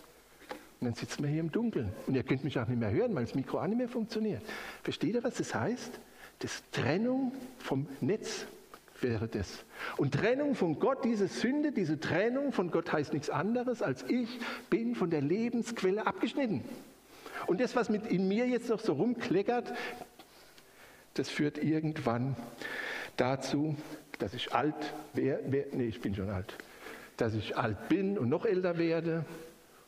Und 0.80 0.86
dann 0.86 0.94
sitzen 0.94 1.22
wir 1.22 1.30
hier 1.30 1.40
im 1.40 1.52
Dunkeln. 1.52 1.92
Und 2.06 2.14
ihr 2.14 2.24
könnt 2.24 2.42
mich 2.42 2.58
auch 2.58 2.66
nicht 2.66 2.80
mehr 2.80 2.90
hören, 2.90 3.14
weil 3.14 3.24
das 3.24 3.34
Mikro 3.34 3.60
auch 3.60 3.66
nicht 3.66 3.78
mehr 3.78 3.88
funktioniert. 3.88 4.42
Versteht 4.82 5.14
ihr, 5.14 5.22
was 5.22 5.34
das 5.34 5.54
heißt? 5.54 6.00
Das 6.40 6.64
Trennung 6.72 7.32
vom 7.58 7.86
Netz 8.00 8.46
wäre 9.00 9.28
das. 9.28 9.64
Und 9.96 10.14
Trennung 10.14 10.56
von 10.56 10.80
Gott, 10.80 11.04
diese 11.04 11.28
Sünde, 11.28 11.70
diese 11.70 12.00
Trennung 12.00 12.52
von 12.52 12.72
Gott 12.72 12.92
heißt 12.92 13.12
nichts 13.12 13.30
anderes, 13.30 13.80
als 13.80 14.04
ich 14.08 14.28
bin 14.70 14.96
von 14.96 15.10
der 15.10 15.20
Lebensquelle 15.20 16.04
abgeschnitten. 16.04 16.64
Und 17.46 17.60
das, 17.60 17.76
was 17.76 17.88
mit 17.88 18.06
in 18.06 18.26
mir 18.26 18.46
jetzt 18.46 18.68
noch 18.68 18.80
so 18.80 18.94
rumkleckert, 18.94 19.72
das 21.14 21.28
führt 21.28 21.58
irgendwann 21.58 22.36
dazu, 23.16 23.76
dass 24.18 24.34
ich 24.34 24.52
alt 24.54 24.94
werde, 25.14 25.66
nee, 25.72 25.84
ich 25.84 26.00
bin 26.00 26.14
schon 26.14 26.30
alt, 26.30 26.56
dass 27.16 27.34
ich 27.34 27.56
alt 27.56 27.88
bin 27.88 28.18
und 28.18 28.28
noch 28.28 28.44
älter 28.44 28.78
werde 28.78 29.24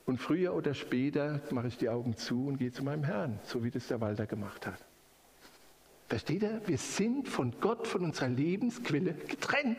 und 0.07 0.19
früher 0.19 0.55
oder 0.55 0.75
später 0.75 1.41
mache 1.51 1.69
ich 1.69 1.79
die 1.79 1.89
Augen 1.89 2.17
zu 2.17 2.47
und 2.47 2.59
gehe 2.59 2.73
zu 2.73 2.83
meinem 2.83 3.05
Herrn, 3.05 3.39
so 3.45 3.65
wie 3.65 3.71
das 3.71 3.89
der 3.89 4.01
Walter 4.01 4.27
gemacht 4.27 4.67
hat. 4.67 4.79
Versteht 6.09 6.43
ihr? 6.43 6.61
Wir 6.67 6.79
sind 6.79 7.29
von 7.29 7.55
Gott, 7.61 7.87
von 7.87 8.05
unserer 8.05 8.29
Lebensquelle 8.29 9.15
getrennt. 9.15 9.79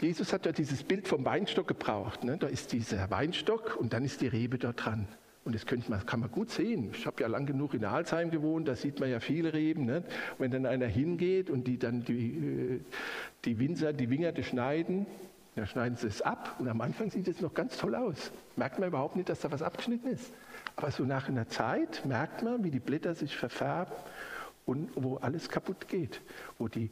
Jesus 0.00 0.32
hat 0.32 0.46
ja 0.46 0.52
dieses 0.52 0.82
Bild 0.82 1.08
vom 1.08 1.24
Weinstock 1.24 1.68
gebraucht. 1.68 2.24
Ne? 2.24 2.36
Da 2.36 2.48
ist 2.48 2.72
dieser 2.72 3.10
Weinstock 3.10 3.76
und 3.76 3.92
dann 3.92 4.04
ist 4.04 4.20
die 4.20 4.26
Rebe 4.26 4.58
dort 4.58 4.84
dran. 4.84 5.08
Und 5.46 5.54
das 5.54 5.64
man, 5.88 6.04
kann 6.04 6.20
man 6.20 6.30
gut 6.30 6.50
sehen. 6.50 6.90
Ich 6.92 7.06
habe 7.06 7.22
ja 7.22 7.28
lang 7.28 7.46
genug 7.46 7.72
in 7.72 7.84
Alzheim 7.84 8.32
gewohnt, 8.32 8.66
da 8.66 8.74
sieht 8.74 8.98
man 8.98 9.08
ja 9.08 9.20
viele 9.20 9.52
Reben. 9.54 9.86
Ne? 9.86 10.02
Wenn 10.38 10.50
dann 10.50 10.66
einer 10.66 10.86
hingeht 10.86 11.50
und 11.50 11.68
die 11.68 11.78
dann 11.78 12.04
die, 12.04 12.30
äh, 12.30 12.80
die 13.44 13.58
Winzer, 13.60 13.92
die 13.92 14.10
Wingerte 14.10 14.42
schneiden, 14.42 15.06
Dann 15.54 15.66
schneiden 15.66 15.96
sie 15.96 16.08
es 16.08 16.20
ab 16.20 16.56
und 16.58 16.68
am 16.68 16.80
Anfang 16.82 17.10
sieht 17.10 17.28
es 17.28 17.40
noch 17.40 17.54
ganz 17.54 17.78
toll 17.78 17.94
aus. 17.94 18.30
Merkt 18.56 18.78
man 18.78 18.88
überhaupt 18.88 19.16
nicht, 19.16 19.28
dass 19.28 19.40
da 19.40 19.50
was 19.50 19.62
abgeschnitten 19.62 20.08
ist. 20.08 20.32
Aber 20.74 20.90
so 20.90 21.04
nach 21.04 21.28
einer 21.28 21.48
Zeit 21.48 22.04
merkt 22.04 22.42
man, 22.42 22.62
wie 22.62 22.70
die 22.70 22.80
Blätter 22.80 23.14
sich 23.14 23.34
verfärben 23.36 23.94
und 24.66 24.90
wo 24.96 25.16
alles 25.16 25.48
kaputt 25.48 25.88
geht. 25.88 26.20
Wo 26.58 26.68
die 26.68 26.90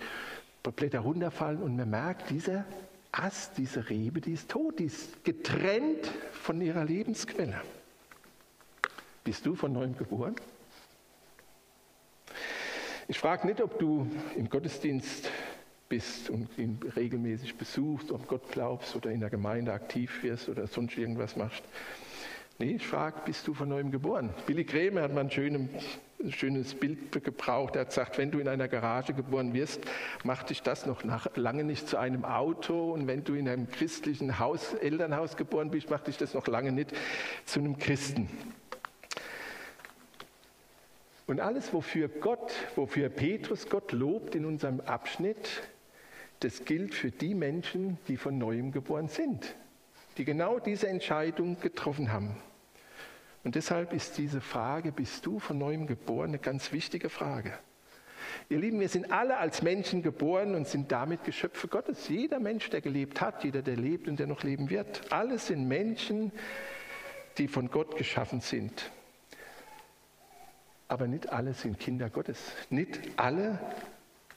Blätter 0.63 1.01
runterfallen 1.01 1.61
und 1.61 1.77
man 1.77 1.91
merkt, 1.91 2.31
dieser 2.31 2.65
Ast, 3.13 3.59
diese 3.59 3.91
Rebe, 3.91 4.21
die 4.21 4.33
ist 4.33 4.49
tot, 4.51 4.79
die 4.79 4.85
ist 4.85 5.25
getrennt 5.25 6.11
von 6.33 6.61
ihrer 6.61 6.85
Lebensquelle. 6.85 7.61
Bist 9.25 9.47
du 9.47 9.55
von 9.55 9.73
neuem 9.73 9.97
geboren? 9.97 10.37
Ich 13.09 13.19
frage 13.19 13.47
nicht, 13.47 13.63
ob 13.63 13.79
du 13.79 14.07
im 14.37 14.51
Gottesdienst 14.51 15.31
bist 15.89 16.29
und 16.29 16.49
ihn 16.59 16.79
regelmäßig 16.95 17.57
besuchst, 17.57 18.13
ob 18.13 18.29
Gott 18.29 18.51
glaubst 18.51 18.95
oder 18.97 19.11
in 19.11 19.21
der 19.21 19.31
Gemeinde 19.31 19.73
aktiv 19.73 20.23
wirst 20.23 20.51
oder 20.51 20.67
sonst 20.67 20.99
irgendwas 20.99 21.37
machst. 21.37 21.63
Nee, 22.59 22.77
ich 22.77 22.87
frage, 22.87 23.21
bist 23.25 23.49
du 23.49 23.55
von 23.55 23.69
neuem 23.69 23.91
geboren? 23.91 24.33
Billy 24.47 24.65
Graham 24.65 24.99
hat 24.99 25.13
mal 25.13 25.23
ein 25.23 25.31
schönes, 25.31 25.69
ein 26.23 26.33
schönes 26.33 26.75
Bild 26.75 27.11
gebraucht. 27.25 27.77
Er 27.77 27.81
hat 27.81 27.89
gesagt, 27.89 28.19
wenn 28.19 28.31
du 28.31 28.39
in 28.39 28.47
einer 28.47 28.69
Garage 28.69 29.13
geboren 29.13 29.55
wirst, 29.55 29.81
macht 30.23 30.51
dich 30.51 30.63
das 30.63 30.87
noch 30.87 31.03
nach, 31.03 31.35
lange 31.35 31.65
nicht 31.65 31.89
zu 31.89 31.97
einem 31.97 32.25
Auto. 32.25 32.93
Und 32.93 33.07
wenn 33.07 33.25
du 33.25 33.35
in 33.35 33.49
einem 33.49 33.69
christlichen 33.71 34.39
Haus, 34.39 34.75
Elternhaus 34.75 35.37
geboren 35.37 35.71
bist, 35.71 35.91
macht 35.91 36.07
dich 36.07 36.17
das 36.17 36.35
noch 36.35 36.47
lange 36.47 36.73
nicht 36.73 36.93
zu 37.45 37.59
einem 37.59 37.79
Christen. 37.79 38.29
Und 41.27 41.41
alles, 41.41 41.73
wofür 41.73 42.09
Gott, 42.09 42.53
wofür 42.77 43.09
Petrus 43.09 43.69
Gott 43.69 43.93
lobt 43.93 44.35
in 44.35 44.45
unserem 44.45 44.81
Abschnitt, 44.81 45.63
das 46.41 46.65
gilt 46.65 46.95
für 46.95 47.11
die 47.11 47.35
Menschen, 47.35 47.99
die 48.09 48.19
von 48.19 48.37
neuem 48.37 48.73
geboren 48.73 49.09
sind, 49.09 49.55
die 50.19 50.25
genau 50.25 50.59
diese 50.59 50.89
Entscheidung 50.89 51.59
getroffen 51.61 52.13
haben. 52.13 52.37
Und 53.43 53.55
deshalb 53.55 53.93
ist 53.93 54.19
diese 54.19 54.41
Frage, 54.41 54.93
bist 54.93 55.25
du 55.25 55.39
von 55.39 55.57
neuem 55.57 55.87
geboren, 55.87 56.31
eine 56.31 56.39
ganz 56.39 56.73
wichtige 56.73 57.09
Frage. 57.09 57.53
Ihr 58.49 58.59
Lieben, 58.59 58.81
wir 58.81 58.89
sind 58.89 59.11
alle 59.11 59.39
als 59.39 59.63
Menschen 59.63 60.03
geboren 60.03 60.55
und 60.55 60.67
sind 60.67 60.93
damit 60.93 61.25
Geschöpfe 61.25 61.69
Gottes. 61.69 62.09
Jeder 62.09 62.41
Mensch, 62.41 62.69
der 62.71 62.81
gelebt 62.81 63.21
hat, 63.21 63.45
jeder, 63.45 63.63
der 63.63 63.77
lebt 63.77 64.09
und 64.09 64.19
der 64.19 64.27
noch 64.27 64.43
leben 64.43 64.71
wird. 64.71 65.13
Alle 65.13 65.39
sind 65.39 65.67
Menschen, 65.69 66.33
die 67.39 67.49
von 67.49 67.71
Gott 67.71 67.97
geschaffen 67.97 68.41
sind. 68.41 68.91
Aber 70.89 71.07
nicht 71.07 71.31
alle 71.31 71.55
sind 71.55 71.79
Kinder 71.81 72.11
Gottes. 72.11 72.39
Nicht 72.71 73.01
alle 73.17 73.59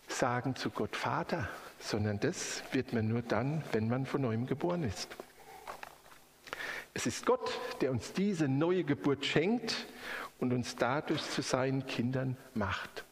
sagen 0.08 0.56
zu 0.56 0.70
Gott 0.70 0.96
Vater, 0.96 1.50
sondern 1.80 2.20
das 2.20 2.64
wird 2.72 2.94
man 2.94 3.08
nur 3.08 3.22
dann, 3.22 3.64
wenn 3.72 3.88
man 3.88 4.06
von 4.06 4.22
neuem 4.22 4.48
geboren 4.48 4.84
ist. 4.84 5.16
Es 6.94 7.06
ist 7.06 7.26
Gott, 7.26 7.52
der 7.82 7.92
uns 7.92 8.14
diese 8.14 8.48
neue 8.48 8.84
Geburt 8.84 9.26
schenkt 9.26 9.86
und 10.40 10.54
uns 10.54 10.76
dadurch 10.76 11.22
zu 11.30 11.42
seinen 11.42 11.86
Kindern 11.86 12.38
macht. 12.54 13.04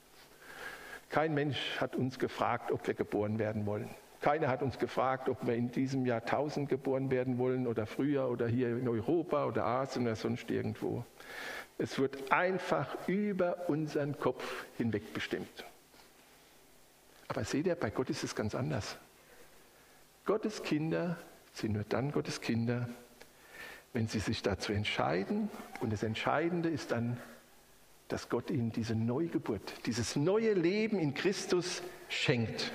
Kein 1.09 1.33
Mensch 1.33 1.79
hat 1.79 1.95
uns 1.95 2.17
gefragt, 2.17 2.71
ob 2.71 2.87
wir 2.87 2.93
geboren 2.93 3.37
werden 3.37 3.65
wollen. 3.65 3.89
Keiner 4.21 4.47
hat 4.47 4.63
uns 4.63 4.79
gefragt, 4.79 5.29
ob 5.29 5.45
wir 5.45 5.53
in 5.53 5.71
diesem 5.71 6.05
Jahrtausend 6.05 6.67
geboren 6.67 7.11
werden 7.11 7.37
wollen 7.37 7.67
oder 7.67 7.85
früher 7.85 8.27
oder 8.27 8.47
hier 8.47 8.69
in 8.69 8.87
Europa 8.87 9.45
oder 9.45 9.65
Asien 9.65 10.05
oder 10.07 10.15
sonst 10.15 10.49
irgendwo. 10.49 11.05
Es 11.77 11.99
wird 11.99 12.31
einfach 12.31 12.95
über 13.07 13.69
unseren 13.69 14.17
Kopf 14.17 14.65
hinweg 14.77 15.13
bestimmt. 15.13 15.65
Aber 17.27 17.43
seht 17.43 17.67
ihr, 17.67 17.75
bei 17.75 17.89
Gott 17.89 18.09
ist 18.09 18.23
es 18.23 18.35
ganz 18.35 18.55
anders. 18.55 18.97
Gottes 20.25 20.63
Kinder 20.63 21.17
sind 21.53 21.73
nur 21.73 21.83
dann 21.83 22.11
Gottes 22.11 22.39
Kinder, 22.39 22.87
wenn 23.93 24.07
sie 24.07 24.19
sich 24.19 24.41
dazu 24.41 24.71
entscheiden. 24.71 25.49
Und 25.81 25.91
das 25.91 26.03
Entscheidende 26.03 26.69
ist 26.69 26.91
dann, 26.91 27.17
dass 28.07 28.29
Gott 28.29 28.51
ihnen 28.51 28.71
diese 28.71 28.95
Neugeburt, 28.95 29.85
dieses 29.85 30.15
neue 30.15 30.53
Leben 30.53 30.99
in 30.99 31.13
Christus 31.13 31.81
schenkt. 32.07 32.71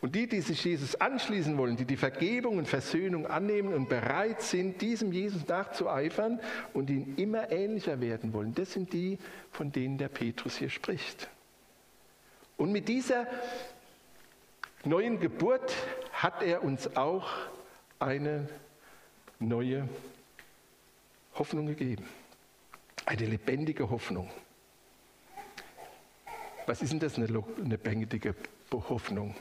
Und 0.00 0.14
die, 0.14 0.28
die 0.28 0.40
sich 0.40 0.62
Jesus 0.64 0.94
anschließen 0.94 1.58
wollen, 1.58 1.76
die 1.76 1.84
die 1.84 1.96
Vergebung 1.96 2.58
und 2.58 2.68
Versöhnung 2.68 3.26
annehmen 3.26 3.74
und 3.74 3.88
bereit 3.88 4.42
sind, 4.42 4.80
diesem 4.80 5.12
Jesus 5.12 5.46
nachzueifern 5.48 6.40
und 6.72 6.88
ihn 6.88 7.14
immer 7.16 7.50
ähnlicher 7.50 8.00
werden 8.00 8.32
wollen, 8.32 8.54
das 8.54 8.72
sind 8.72 8.92
die, 8.92 9.18
von 9.50 9.72
denen 9.72 9.98
der 9.98 10.08
Petrus 10.08 10.56
hier 10.56 10.70
spricht. 10.70 11.28
Und 12.56 12.70
mit 12.70 12.88
dieser 12.88 13.26
neuen 14.84 15.18
Geburt 15.18 15.74
hat 16.12 16.42
er 16.42 16.62
uns 16.62 16.96
auch 16.96 17.28
eine 17.98 18.48
neue 19.40 19.88
Hoffnung 21.34 21.66
gegeben. 21.66 22.06
Eine 23.04 23.26
lebendige 23.26 23.90
Hoffnung. 23.90 24.30
Was 26.66 26.82
ist 26.82 26.92
denn 26.92 27.00
das, 27.00 27.16
eine 27.16 27.26
lebendige 27.26 28.34
Hoffnung? 28.72 29.34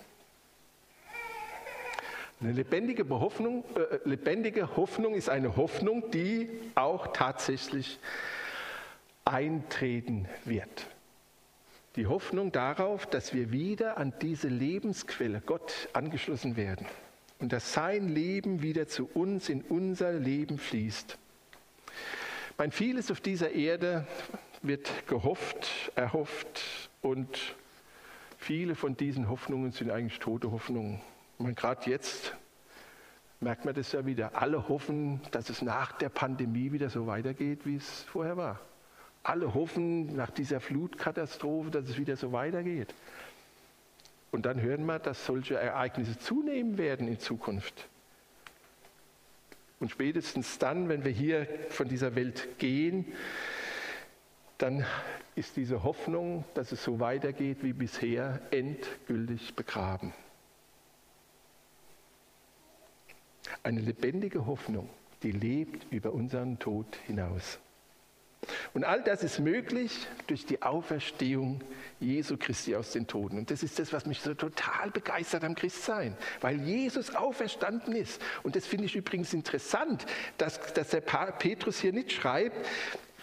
Eine 2.40 2.52
lebendige 2.52 3.08
Hoffnung, 3.10 3.64
äh, 3.76 3.98
lebendige 4.08 4.78
Hoffnung 4.78 5.16
ist 5.16 5.30
eine 5.30 5.56
Hoffnung, 5.56 6.12
die 6.12 6.50
auch 6.76 7.08
tatsächlich 7.08 8.00
eintreten 9.26 10.28
wird. 10.46 10.88
Die 11.96 12.06
Hoffnung 12.06 12.52
darauf, 12.52 13.08
dass 13.08 13.34
wir 13.34 13.52
wieder 13.52 13.98
an 13.98 14.14
diese 14.22 14.50
Lebensquelle 14.50 15.42
Gott 15.44 15.90
angeschlossen 15.94 16.56
werden 16.56 16.86
und 17.40 17.52
dass 17.54 17.74
sein 17.74 18.08
Leben 18.08 18.62
wieder 18.62 18.88
zu 18.88 19.10
uns 19.16 19.50
in 19.50 19.64
unser 19.64 20.14
Leben 20.14 20.60
fließt. 20.60 21.18
Mein 22.60 22.72
vieles 22.72 23.10
auf 23.10 23.20
dieser 23.20 23.52
Erde 23.52 24.06
wird 24.62 25.08
gehofft, 25.08 25.92
erhofft 25.96 26.90
und 27.02 27.56
viele 28.38 28.76
von 28.76 28.96
diesen 28.96 29.28
Hoffnungen 29.28 29.72
sind 29.72 29.90
eigentlich 29.90 30.20
tote 30.20 30.52
Hoffnungen. 30.52 31.02
Gerade 31.40 31.90
jetzt 31.90 32.36
merkt 33.40 33.66
man 33.66 33.76
das 33.76 33.92
ja 33.92 34.06
wieder. 34.06 34.32
Alle 34.36 34.68
hoffen, 34.68 35.22
dass 35.32 35.50
es 35.50 35.62
nach 35.62 35.92
der 35.94 36.10
Pandemie 36.10 36.72
wieder 36.72 36.90
so 36.90 37.08
weitergeht, 37.08 37.66
wie 37.66 37.76
es 37.76 38.04
vorher 38.04 38.38
war. 38.38 38.60
Alle 39.24 39.54
hoffen 39.54 40.16
nach 40.16 40.32
dieser 40.32 40.60
Flutkatastrophe, 40.60 41.70
dass 41.70 41.90
es 41.90 41.98
wieder 41.98 42.16
so 42.16 42.32
weitergeht. 42.32 42.94
Und 44.32 44.46
dann 44.46 44.62
hören 44.62 44.86
wir, 44.86 45.00
dass 45.00 45.26
solche 45.26 45.56
Ereignisse 45.56 46.18
zunehmen 46.18 46.78
werden 46.78 47.08
in 47.08 47.20
Zukunft. 47.20 47.88
Und 49.80 49.92
spätestens 49.92 50.58
dann, 50.58 50.90
wenn 50.90 51.04
wir 51.04 51.12
hier 51.12 51.48
von 51.70 51.88
dieser 51.88 52.16
Welt 52.16 52.58
gehen, 52.58 53.06
dann 54.58 54.86
ist 55.36 55.56
diese 55.56 55.84
Hoffnung, 55.84 56.46
dass 56.56 56.72
es 56.72 56.84
so 56.84 57.00
weitergeht 57.00 57.60
wie 57.62 57.74
bisher, 57.74 58.42
endgültig 58.50 59.54
begraben. 59.56 60.14
Eine 63.68 63.82
lebendige 63.82 64.46
Hoffnung, 64.46 64.88
die 65.24 65.32
lebt 65.34 65.92
über 65.92 66.14
unseren 66.14 66.58
Tod 66.58 66.86
hinaus. 67.06 67.60
Und 68.74 68.86
all 68.86 69.04
das 69.04 69.24
ist 69.24 69.40
möglich 69.40 70.08
durch 70.28 70.46
die 70.46 70.62
Auferstehung 70.62 71.60
Jesu 72.00 72.38
Christi 72.38 72.78
aus 72.78 72.94
den 72.94 73.08
Toten. 73.08 73.40
Und 73.40 73.52
das 73.52 73.64
ist 73.64 73.78
das, 73.78 73.92
was 73.92 74.06
mich 74.06 74.22
so 74.22 74.34
total 74.36 74.90
begeistert 74.92 75.44
am 75.44 75.54
Christsein, 75.54 76.16
weil 76.40 76.62
Jesus 76.62 77.14
auferstanden 77.14 77.94
ist. 77.94 78.22
Und 78.42 78.56
das 78.56 78.66
finde 78.66 78.86
ich 78.86 78.96
übrigens 78.96 79.34
interessant, 79.34 80.06
dass, 80.38 80.62
dass 80.72 80.92
der 80.92 81.02
Petrus 81.02 81.82
hier 81.82 81.92
nicht 81.92 82.14
schreibt, 82.14 82.66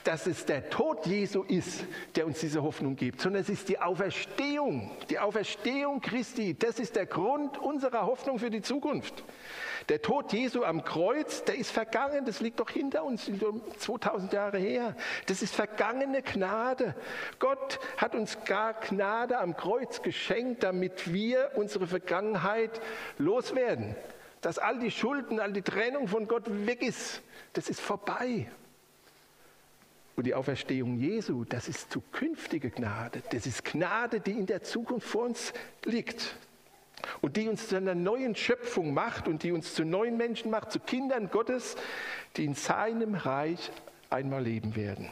dass 0.05 0.27
es 0.27 0.45
der 0.45 0.69
Tod 0.69 1.07
Jesu 1.07 1.43
ist, 1.43 1.87
der 2.15 2.27
uns 2.27 2.41
diese 2.41 2.63
Hoffnung 2.63 2.97
gibt, 2.97 3.23
sondern 3.23 3.41
es 3.41 3.49
ist 3.49 3.71
die 3.71 3.79
Auferstehung, 3.79 4.91
die 5.09 5.19
Auferstehung 5.19 6.03
Christi. 6.03 6.55
Das 6.55 6.79
ist 6.79 6.97
der 6.97 7.07
Grund 7.07 7.57
unserer 7.57 8.05
Hoffnung 8.05 8.39
für 8.39 8.51
die 8.51 8.61
Zukunft. 8.61 9.25
Der 9.89 10.01
Tod 10.01 10.33
Jesu 10.33 10.65
am 10.65 10.83
Kreuz, 10.83 11.45
der 11.45 11.57
ist 11.57 11.71
vergangen, 11.71 12.25
das 12.25 12.41
liegt 12.41 12.59
doch 12.61 12.71
hinter 12.71 13.05
uns, 13.05 13.31
2000 13.79 14.33
Jahre 14.33 14.59
her. 14.59 14.97
Das 15.27 15.43
ist 15.43 15.55
vergangene 15.55 16.23
Gnade. 16.23 16.95
Gott 17.39 17.79
hat 17.99 18.15
uns 18.15 18.39
gar 18.45 18.75
Gnade 18.75 19.39
am 19.39 19.57
Kreuz 19.57 20.01
geschenkt, 20.01 20.63
damit 20.63 21.13
wir 21.13 21.51
unsere 21.57 21.87
Vergangenheit 21.87 22.81
loswerden. 23.19 23.95
Dass 24.41 24.59
all 24.59 24.79
die 24.79 24.91
Schulden, 24.91 25.39
all 25.39 25.53
die 25.53 25.63
Trennung 25.63 26.09
von 26.09 26.29
Gott 26.29 26.45
weg 26.67 26.83
ist, 26.83 27.23
das 27.53 27.69
ist 27.69 27.81
vorbei. 27.81 28.49
Und 30.17 30.27
die 30.27 30.35
Auferstehung 30.35 30.99
Jesu, 30.99 31.45
das 31.45 31.69
ist 31.69 31.91
zukünftige 31.91 32.71
Gnade. 32.71 33.23
Das 33.31 33.47
ist 33.47 33.65
Gnade, 33.65 34.21
die 34.21 34.33
in 34.33 34.47
der 34.47 34.63
Zukunft 34.63 35.09
vor 35.09 35.25
uns 35.25 35.53
liegt. 35.85 36.37
Und 37.21 37.37
die 37.37 37.49
uns 37.49 37.69
zu 37.69 37.77
einer 37.77 37.95
neuen 37.95 38.35
Schöpfung 38.35 38.95
macht 38.95 39.29
und 39.29 39.43
die 39.43 39.53
uns 39.53 39.75
zu 39.75 39.85
neuen 39.85 40.17
Menschen 40.17 40.51
macht, 40.51 40.73
zu 40.73 40.81
Kindern 40.81 41.31
Gottes, 41.31 41.77
die 42.37 42.45
in 42.45 42.55
seinem 42.55 43.15
Reich 43.15 43.71
einmal 44.11 44.43
leben 44.43 44.77
werden. 44.77 45.11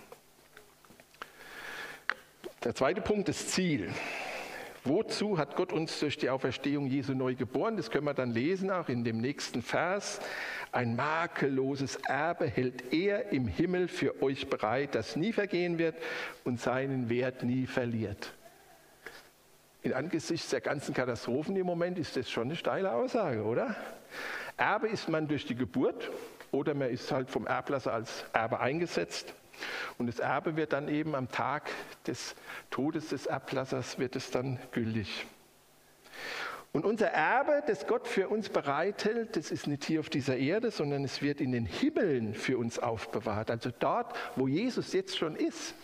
Der 2.65 2.75
zweite 2.75 3.01
Punkt, 3.01 3.29
das 3.29 3.49
Ziel. 3.49 3.91
Wozu 4.85 5.39
hat 5.39 5.55
Gott 5.55 5.73
uns 5.73 6.01
durch 6.01 6.17
die 6.17 6.29
Auferstehung 6.29 6.87
Jesu 6.87 7.15
neu 7.15 7.37
geboren? 7.37 7.77
Das 7.77 7.91
können 7.91 8.05
wir 8.05 8.15
dann 8.15 8.33
lesen 8.33 8.71
auch 8.71 8.89
in 8.89 9.05
dem 9.05 9.19
nächsten 9.19 9.63
Vers. 9.63 10.21
Ein 10.73 10.97
makelloses 10.97 11.97
Erbe 11.97 12.49
hält 12.49 12.93
er 12.93 13.31
im 13.31 13.47
Himmel 13.47 13.87
für 13.87 14.21
euch 14.23 14.49
bereit, 14.49 14.97
das 14.97 15.15
nie 15.15 15.33
vergehen 15.33 15.79
wird 15.79 15.95
und 16.43 16.61
seinen 16.61 17.09
Wert 17.09 17.45
nie 17.45 17.67
verliert. 17.67 18.33
In 19.83 19.93
angesichts 19.93 20.51
der 20.51 20.61
ganzen 20.61 20.95
Katastrophen 20.95 21.57
im 21.57 21.67
Moment 21.67 21.99
ist 21.99 22.17
das 22.17 22.31
schon 22.31 22.45
eine 22.45 22.57
steile 22.57 22.93
Aussage, 22.93 23.43
oder? 23.43 23.75
Erbe 24.57 24.89
ist 24.89 25.09
man 25.09 25.27
durch 25.27 25.45
die 25.45 25.57
Geburt 25.57 26.11
oder 26.53 26.75
man 26.75 26.91
ist 26.91 27.11
halt 27.11 27.31
vom 27.31 27.47
Erblasser 27.47 27.93
als 27.93 28.25
Erbe 28.33 28.61
eingesetzt. 28.61 29.35
Und 29.99 30.07
das 30.07 30.19
Erbe 30.19 30.57
wird 30.57 30.73
dann 30.73 30.89
eben 30.89 31.15
am 31.15 31.29
Tag 31.29 31.71
des 32.07 32.37
Todes 32.71 33.09
des 33.09 33.27
Erblassers 33.27 33.99
wird 33.99 34.17
es 34.17 34.31
dann 34.31 34.59
gültig. 34.71 35.27
Und 36.73 36.87
unser 36.87 37.09
Erbe, 37.09 37.63
das 37.67 37.87
Gott 37.87 38.09
für 38.09 38.29
uns 38.29 38.49
bereithält, 38.49 39.37
das 39.37 39.51
ist 39.51 39.67
nicht 39.67 39.85
hier 39.85 40.01
auf 40.01 40.09
dieser 40.09 40.37
Erde, 40.37 40.71
sondern 40.71 41.05
es 41.05 41.21
wird 41.21 41.41
in 41.41 41.53
den 41.53 41.67
Himmeln 41.67 42.35
für 42.35 42.57
uns 42.57 42.79
aufbewahrt. 42.79 43.51
Also 43.51 43.71
dort, 43.79 44.17
wo 44.37 44.49
Jesus 44.49 44.93
jetzt 44.95 45.19
schon 45.19 45.37
ist. 45.37 45.75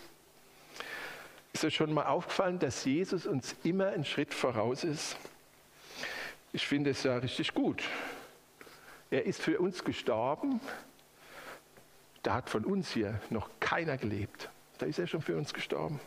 Ist 1.59 1.65
euch 1.65 1.75
schon 1.75 1.93
mal 1.93 2.07
aufgefallen, 2.07 2.61
dass 2.61 2.85
Jesus 2.85 3.27
uns 3.27 3.57
immer 3.65 3.89
einen 3.89 4.05
Schritt 4.05 4.33
voraus 4.33 4.85
ist? 4.85 5.17
Ich 6.53 6.65
finde 6.65 6.91
es 6.91 7.03
ja 7.03 7.17
richtig 7.17 7.53
gut. 7.53 7.83
Er 9.11 9.27
ist 9.27 9.43
für 9.43 9.59
uns 9.59 9.83
gestorben. 9.83 10.61
Da 12.23 12.35
hat 12.35 12.49
von 12.49 12.65
uns 12.65 12.93
hier 12.93 13.21
noch 13.31 13.51
keiner 13.59 13.97
gelebt. 13.97 14.49
Da 14.79 14.87
ist 14.87 15.01
er 15.01 15.09
schon 15.09 15.21
für 15.21 15.37
uns 15.37 15.53
gestorben. 15.53 15.99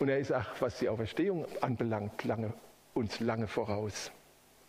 Und 0.00 0.08
er 0.08 0.18
ist 0.18 0.32
auch, 0.32 0.46
was 0.58 0.80
die 0.80 0.88
Auferstehung 0.88 1.46
anbelangt, 1.60 2.24
lange, 2.24 2.52
uns 2.94 3.20
lange 3.20 3.46
voraus. 3.46 4.10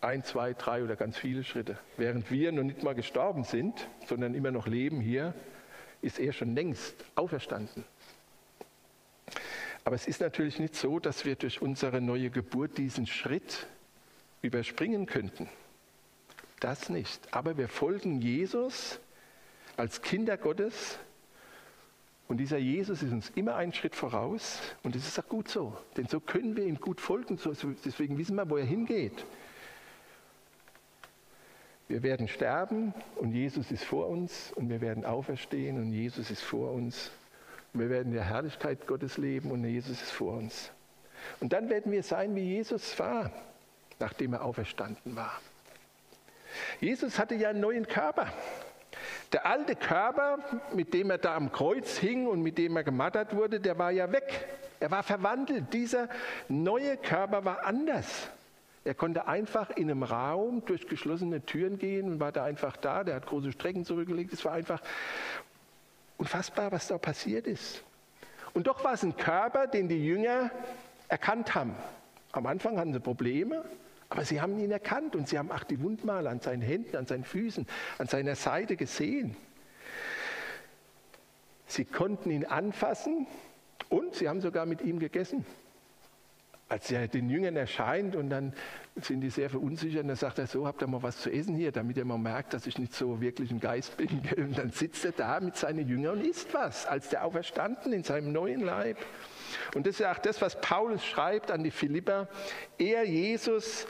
Ein, 0.00 0.22
zwei, 0.22 0.52
drei 0.52 0.84
oder 0.84 0.94
ganz 0.94 1.16
viele 1.16 1.42
Schritte. 1.42 1.76
Während 1.96 2.30
wir 2.30 2.52
noch 2.52 2.62
nicht 2.62 2.84
mal 2.84 2.94
gestorben 2.94 3.42
sind, 3.42 3.88
sondern 4.06 4.34
immer 4.34 4.52
noch 4.52 4.68
leben 4.68 5.00
hier, 5.00 5.34
ist 6.04 6.20
er 6.20 6.32
schon 6.32 6.54
längst 6.54 6.94
auferstanden. 7.14 7.84
Aber 9.84 9.96
es 9.96 10.06
ist 10.06 10.20
natürlich 10.20 10.58
nicht 10.58 10.76
so, 10.76 10.98
dass 10.98 11.24
wir 11.24 11.34
durch 11.36 11.60
unsere 11.60 12.00
neue 12.00 12.30
Geburt 12.30 12.78
diesen 12.78 13.06
Schritt 13.06 13.66
überspringen 14.42 15.06
könnten. 15.06 15.48
Das 16.60 16.88
nicht. 16.88 17.34
Aber 17.34 17.58
wir 17.58 17.68
folgen 17.68 18.20
Jesus 18.20 19.00
als 19.76 20.00
Kinder 20.00 20.36
Gottes. 20.36 20.98
Und 22.28 22.38
dieser 22.38 22.56
Jesus 22.56 23.02
ist 23.02 23.12
uns 23.12 23.30
immer 23.34 23.56
einen 23.56 23.74
Schritt 23.74 23.94
voraus. 23.94 24.60
Und 24.82 24.94
das 24.94 25.06
ist 25.06 25.18
auch 25.18 25.28
gut 25.28 25.48
so. 25.48 25.76
Denn 25.96 26.06
so 26.06 26.20
können 26.20 26.56
wir 26.56 26.64
ihm 26.64 26.80
gut 26.80 27.00
folgen. 27.00 27.38
Deswegen 27.84 28.16
wissen 28.16 28.36
wir, 28.36 28.48
wo 28.48 28.56
er 28.56 28.64
hingeht. 28.64 29.26
Wir 31.88 32.02
werden 32.02 32.28
sterben 32.28 32.94
und 33.16 33.32
Jesus 33.32 33.70
ist 33.70 33.84
vor 33.84 34.08
uns. 34.08 34.52
Und 34.52 34.68
wir 34.68 34.80
werden 34.80 35.04
auferstehen 35.04 35.78
und 35.78 35.92
Jesus 35.92 36.30
ist 36.30 36.42
vor 36.42 36.72
uns. 36.72 37.10
Und 37.72 37.80
wir 37.80 37.90
werden 37.90 38.08
in 38.08 38.14
der 38.14 38.28
Herrlichkeit 38.28 38.86
Gottes 38.86 39.18
leben 39.18 39.50
und 39.50 39.64
Jesus 39.64 40.02
ist 40.02 40.12
vor 40.12 40.34
uns. 40.34 40.70
Und 41.40 41.52
dann 41.52 41.68
werden 41.68 41.92
wir 41.92 42.02
sein, 42.02 42.34
wie 42.34 42.42
Jesus 42.42 42.98
war 42.98 43.30
nachdem 43.98 44.34
er 44.34 44.44
auferstanden 44.44 45.16
war. 45.16 45.40
Jesus 46.80 47.18
hatte 47.18 47.34
ja 47.34 47.50
einen 47.50 47.60
neuen 47.60 47.86
Körper. 47.86 48.32
Der 49.32 49.46
alte 49.46 49.74
Körper, 49.74 50.38
mit 50.72 50.94
dem 50.94 51.10
er 51.10 51.18
da 51.18 51.34
am 51.34 51.50
Kreuz 51.50 51.98
hing 51.98 52.26
und 52.26 52.42
mit 52.42 52.58
dem 52.58 52.76
er 52.76 52.84
gemattert 52.84 53.34
wurde, 53.34 53.60
der 53.60 53.78
war 53.78 53.90
ja 53.90 54.10
weg. 54.12 54.46
Er 54.78 54.90
war 54.90 55.02
verwandelt. 55.02 55.72
Dieser 55.72 56.08
neue 56.48 56.96
Körper 56.96 57.44
war 57.44 57.64
anders. 57.64 58.28
Er 58.84 58.94
konnte 58.94 59.26
einfach 59.26 59.70
in 59.70 59.90
einem 59.90 60.02
Raum 60.02 60.62
durch 60.66 60.86
geschlossene 60.86 61.44
Türen 61.46 61.78
gehen 61.78 62.06
und 62.06 62.20
war 62.20 62.32
da 62.32 62.44
einfach 62.44 62.76
da. 62.76 63.02
Der 63.02 63.16
hat 63.16 63.26
große 63.26 63.50
Strecken 63.52 63.84
zurückgelegt. 63.84 64.32
Es 64.34 64.44
war 64.44 64.52
einfach 64.52 64.82
unfassbar, 66.18 66.70
was 66.70 66.88
da 66.88 66.98
passiert 66.98 67.46
ist. 67.46 67.82
Und 68.52 68.66
doch 68.66 68.84
war 68.84 68.92
es 68.92 69.02
ein 69.02 69.16
Körper, 69.16 69.66
den 69.66 69.88
die 69.88 70.04
Jünger 70.04 70.50
erkannt 71.08 71.54
haben. 71.54 71.74
Am 72.32 72.46
Anfang 72.46 72.78
hatten 72.78 72.92
sie 72.92 73.00
Probleme, 73.00 73.64
aber 74.10 74.24
sie 74.24 74.40
haben 74.40 74.58
ihn 74.58 74.70
erkannt 74.70 75.16
und 75.16 75.28
sie 75.28 75.38
haben 75.38 75.50
auch 75.50 75.64
die 75.64 75.80
Wundmale 75.82 76.28
an 76.28 76.40
seinen 76.40 76.62
Händen, 76.62 76.96
an 76.96 77.06
seinen 77.06 77.24
Füßen, 77.24 77.66
an 77.98 78.06
seiner 78.06 78.36
Seite 78.36 78.76
gesehen. 78.76 79.36
Sie 81.66 81.84
konnten 81.84 82.30
ihn 82.30 82.44
anfassen 82.44 83.26
und 83.88 84.14
sie 84.14 84.28
haben 84.28 84.40
sogar 84.40 84.66
mit 84.66 84.82
ihm 84.82 84.98
gegessen. 84.98 85.46
Als 86.68 86.90
er 86.90 87.08
den 87.08 87.28
Jüngern 87.28 87.56
erscheint 87.56 88.16
und 88.16 88.30
dann 88.30 88.54
sind 88.96 89.20
die 89.20 89.30
sehr 89.30 89.50
verunsichert 89.50 90.02
und 90.02 90.08
dann 90.08 90.16
sagt 90.16 90.38
er 90.38 90.46
so, 90.46 90.66
habt 90.66 90.82
ihr 90.82 90.86
mal 90.86 91.02
was 91.02 91.18
zu 91.18 91.30
essen 91.30 91.54
hier, 91.54 91.72
damit 91.72 91.96
ihr 91.96 92.04
mal 92.04 92.18
merkt, 92.18 92.54
dass 92.54 92.66
ich 92.66 92.78
nicht 92.78 92.94
so 92.94 93.20
wirklich 93.20 93.50
ein 93.50 93.60
Geist 93.60 93.96
bin. 93.96 94.22
Und 94.36 94.56
dann 94.56 94.70
sitzt 94.70 95.04
er 95.04 95.12
da 95.12 95.40
mit 95.40 95.56
seinen 95.56 95.86
Jüngern 95.86 96.18
und 96.18 96.26
isst 96.26 96.54
was, 96.54 96.86
als 96.86 97.08
der 97.10 97.24
Auferstanden 97.24 97.92
in 97.92 98.02
seinem 98.02 98.32
neuen 98.32 98.60
Leib. 98.60 98.98
Und 99.74 99.86
das 99.86 99.94
ist 99.94 99.98
ja 100.00 100.12
auch 100.12 100.18
das, 100.18 100.40
was 100.40 100.60
Paulus 100.60 101.04
schreibt 101.04 101.50
an 101.50 101.64
die 101.64 101.70
Philipper. 101.70 102.28
Er, 102.78 103.04
Jesus, 103.04 103.86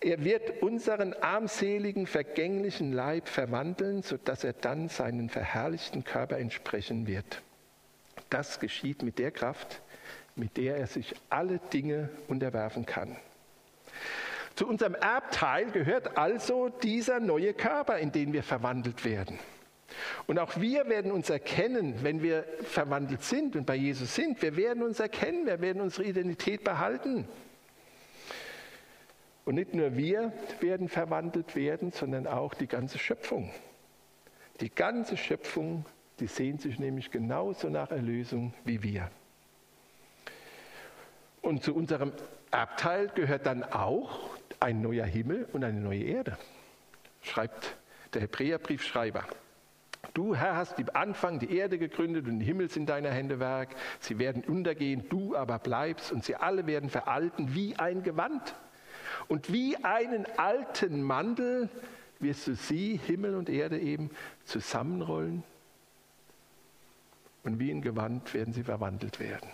er 0.00 0.24
wird 0.24 0.62
unseren 0.62 1.14
armseligen, 1.14 2.06
vergänglichen 2.06 2.92
Leib 2.92 3.28
verwandeln, 3.28 4.02
sodass 4.02 4.42
er 4.42 4.52
dann 4.52 4.88
seinen 4.88 5.28
verherrlichten 5.28 6.02
Körper 6.02 6.38
entsprechen 6.38 7.06
wird. 7.06 7.42
Das 8.30 8.58
geschieht 8.58 9.02
mit 9.02 9.18
der 9.18 9.30
Kraft, 9.30 9.80
mit 10.36 10.56
der 10.56 10.76
er 10.76 10.86
sich 10.86 11.14
alle 11.28 11.58
Dinge 11.58 12.08
unterwerfen 12.28 12.86
kann. 12.86 13.16
Zu 14.54 14.66
unserem 14.66 14.94
Erbteil 14.94 15.70
gehört 15.70 16.18
also 16.18 16.68
dieser 16.68 17.20
neue 17.20 17.54
Körper, 17.54 17.98
in 17.98 18.12
den 18.12 18.32
wir 18.32 18.42
verwandelt 18.42 19.04
werden. 19.04 19.38
Und 20.26 20.38
auch 20.38 20.60
wir 20.60 20.88
werden 20.88 21.12
uns 21.12 21.30
erkennen, 21.30 22.02
wenn 22.02 22.22
wir 22.22 22.44
verwandelt 22.62 23.22
sind 23.22 23.56
und 23.56 23.66
bei 23.66 23.76
Jesus 23.76 24.14
sind. 24.14 24.40
Wir 24.42 24.56
werden 24.56 24.82
uns 24.82 25.00
erkennen, 25.00 25.46
wir 25.46 25.60
werden 25.60 25.82
unsere 25.82 26.04
Identität 26.04 26.64
behalten. 26.64 27.26
Und 29.44 29.56
nicht 29.56 29.74
nur 29.74 29.96
wir 29.96 30.32
werden 30.60 30.88
verwandelt 30.88 31.56
werden, 31.56 31.90
sondern 31.90 32.26
auch 32.26 32.54
die 32.54 32.68
ganze 32.68 32.98
Schöpfung. 32.98 33.50
Die 34.60 34.70
ganze 34.70 35.16
Schöpfung, 35.16 35.84
die 36.20 36.26
sehnt 36.26 36.62
sich 36.62 36.78
nämlich 36.78 37.10
genauso 37.10 37.68
nach 37.68 37.90
Erlösung 37.90 38.54
wie 38.64 38.82
wir. 38.82 39.10
Und 41.42 41.62
zu 41.62 41.74
unserem 41.74 42.12
Erbteil 42.50 43.08
gehört 43.08 43.46
dann 43.46 43.64
auch 43.64 44.30
ein 44.60 44.80
neuer 44.80 45.04
Himmel 45.04 45.48
und 45.52 45.64
eine 45.64 45.80
neue 45.80 46.04
Erde, 46.04 46.38
schreibt 47.20 47.76
der 48.14 48.22
Hebräerbriefschreiber. 48.22 49.24
Du, 50.14 50.34
Herr, 50.34 50.56
hast 50.56 50.78
die 50.78 50.94
Anfang 50.94 51.38
die 51.38 51.56
Erde 51.56 51.78
gegründet 51.78 52.26
und 52.26 52.38
den 52.38 52.40
Himmel 52.40 52.68
sind 52.70 52.88
deiner 52.88 53.10
Hände 53.10 53.40
Werk. 53.40 53.74
Sie 53.98 54.18
werden 54.18 54.44
untergehen, 54.44 55.08
du 55.08 55.34
aber 55.34 55.58
bleibst 55.58 56.12
und 56.12 56.24
sie 56.24 56.36
alle 56.36 56.66
werden 56.66 56.90
veralten 56.90 57.54
wie 57.54 57.76
ein 57.76 58.02
Gewand. 58.02 58.54
Und 59.28 59.52
wie 59.52 59.76
einen 59.84 60.26
alten 60.36 61.02
Mantel 61.02 61.68
wirst 62.18 62.46
du 62.46 62.54
sie, 62.54 63.00
Himmel 63.04 63.34
und 63.34 63.48
Erde 63.48 63.78
eben, 63.78 64.10
zusammenrollen. 64.44 65.44
Und 67.42 67.58
wie 67.58 67.70
ein 67.70 67.82
Gewand 67.82 68.34
werden 68.34 68.52
sie 68.52 68.62
verwandelt 68.62 69.18
werden. 69.18 69.48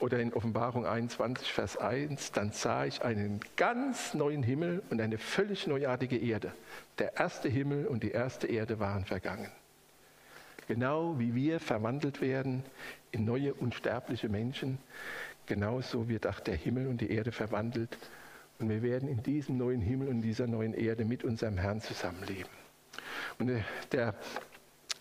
Oder 0.00 0.18
in 0.18 0.34
Offenbarung 0.34 0.86
21, 0.86 1.52
Vers 1.52 1.76
1, 1.76 2.32
dann 2.32 2.52
sah 2.52 2.84
ich 2.84 3.02
einen 3.02 3.40
ganz 3.56 4.12
neuen 4.12 4.42
Himmel 4.42 4.82
und 4.90 5.00
eine 5.00 5.18
völlig 5.18 5.66
neuartige 5.66 6.18
Erde. 6.18 6.52
Der 6.98 7.16
erste 7.16 7.48
Himmel 7.48 7.86
und 7.86 8.02
die 8.02 8.10
erste 8.10 8.48
Erde 8.48 8.80
waren 8.80 9.04
vergangen. 9.04 9.50
Genau 10.66 11.18
wie 11.18 11.34
wir 11.34 11.60
verwandelt 11.60 12.20
werden 12.20 12.64
in 13.12 13.24
neue 13.24 13.54
unsterbliche 13.54 14.28
Menschen, 14.28 14.78
genauso 15.46 16.08
wird 16.08 16.26
auch 16.26 16.40
der 16.40 16.56
Himmel 16.56 16.88
und 16.88 17.00
die 17.00 17.10
Erde 17.10 17.32
verwandelt. 17.32 17.96
Und 18.58 18.68
wir 18.70 18.82
werden 18.82 19.08
in 19.08 19.22
diesem 19.22 19.58
neuen 19.58 19.80
Himmel 19.80 20.08
und 20.08 20.22
dieser 20.22 20.46
neuen 20.46 20.74
Erde 20.74 21.04
mit 21.04 21.22
unserem 21.22 21.58
Herrn 21.58 21.80
zusammenleben. 21.80 22.50
Und 23.38 23.50
der, 23.92 24.14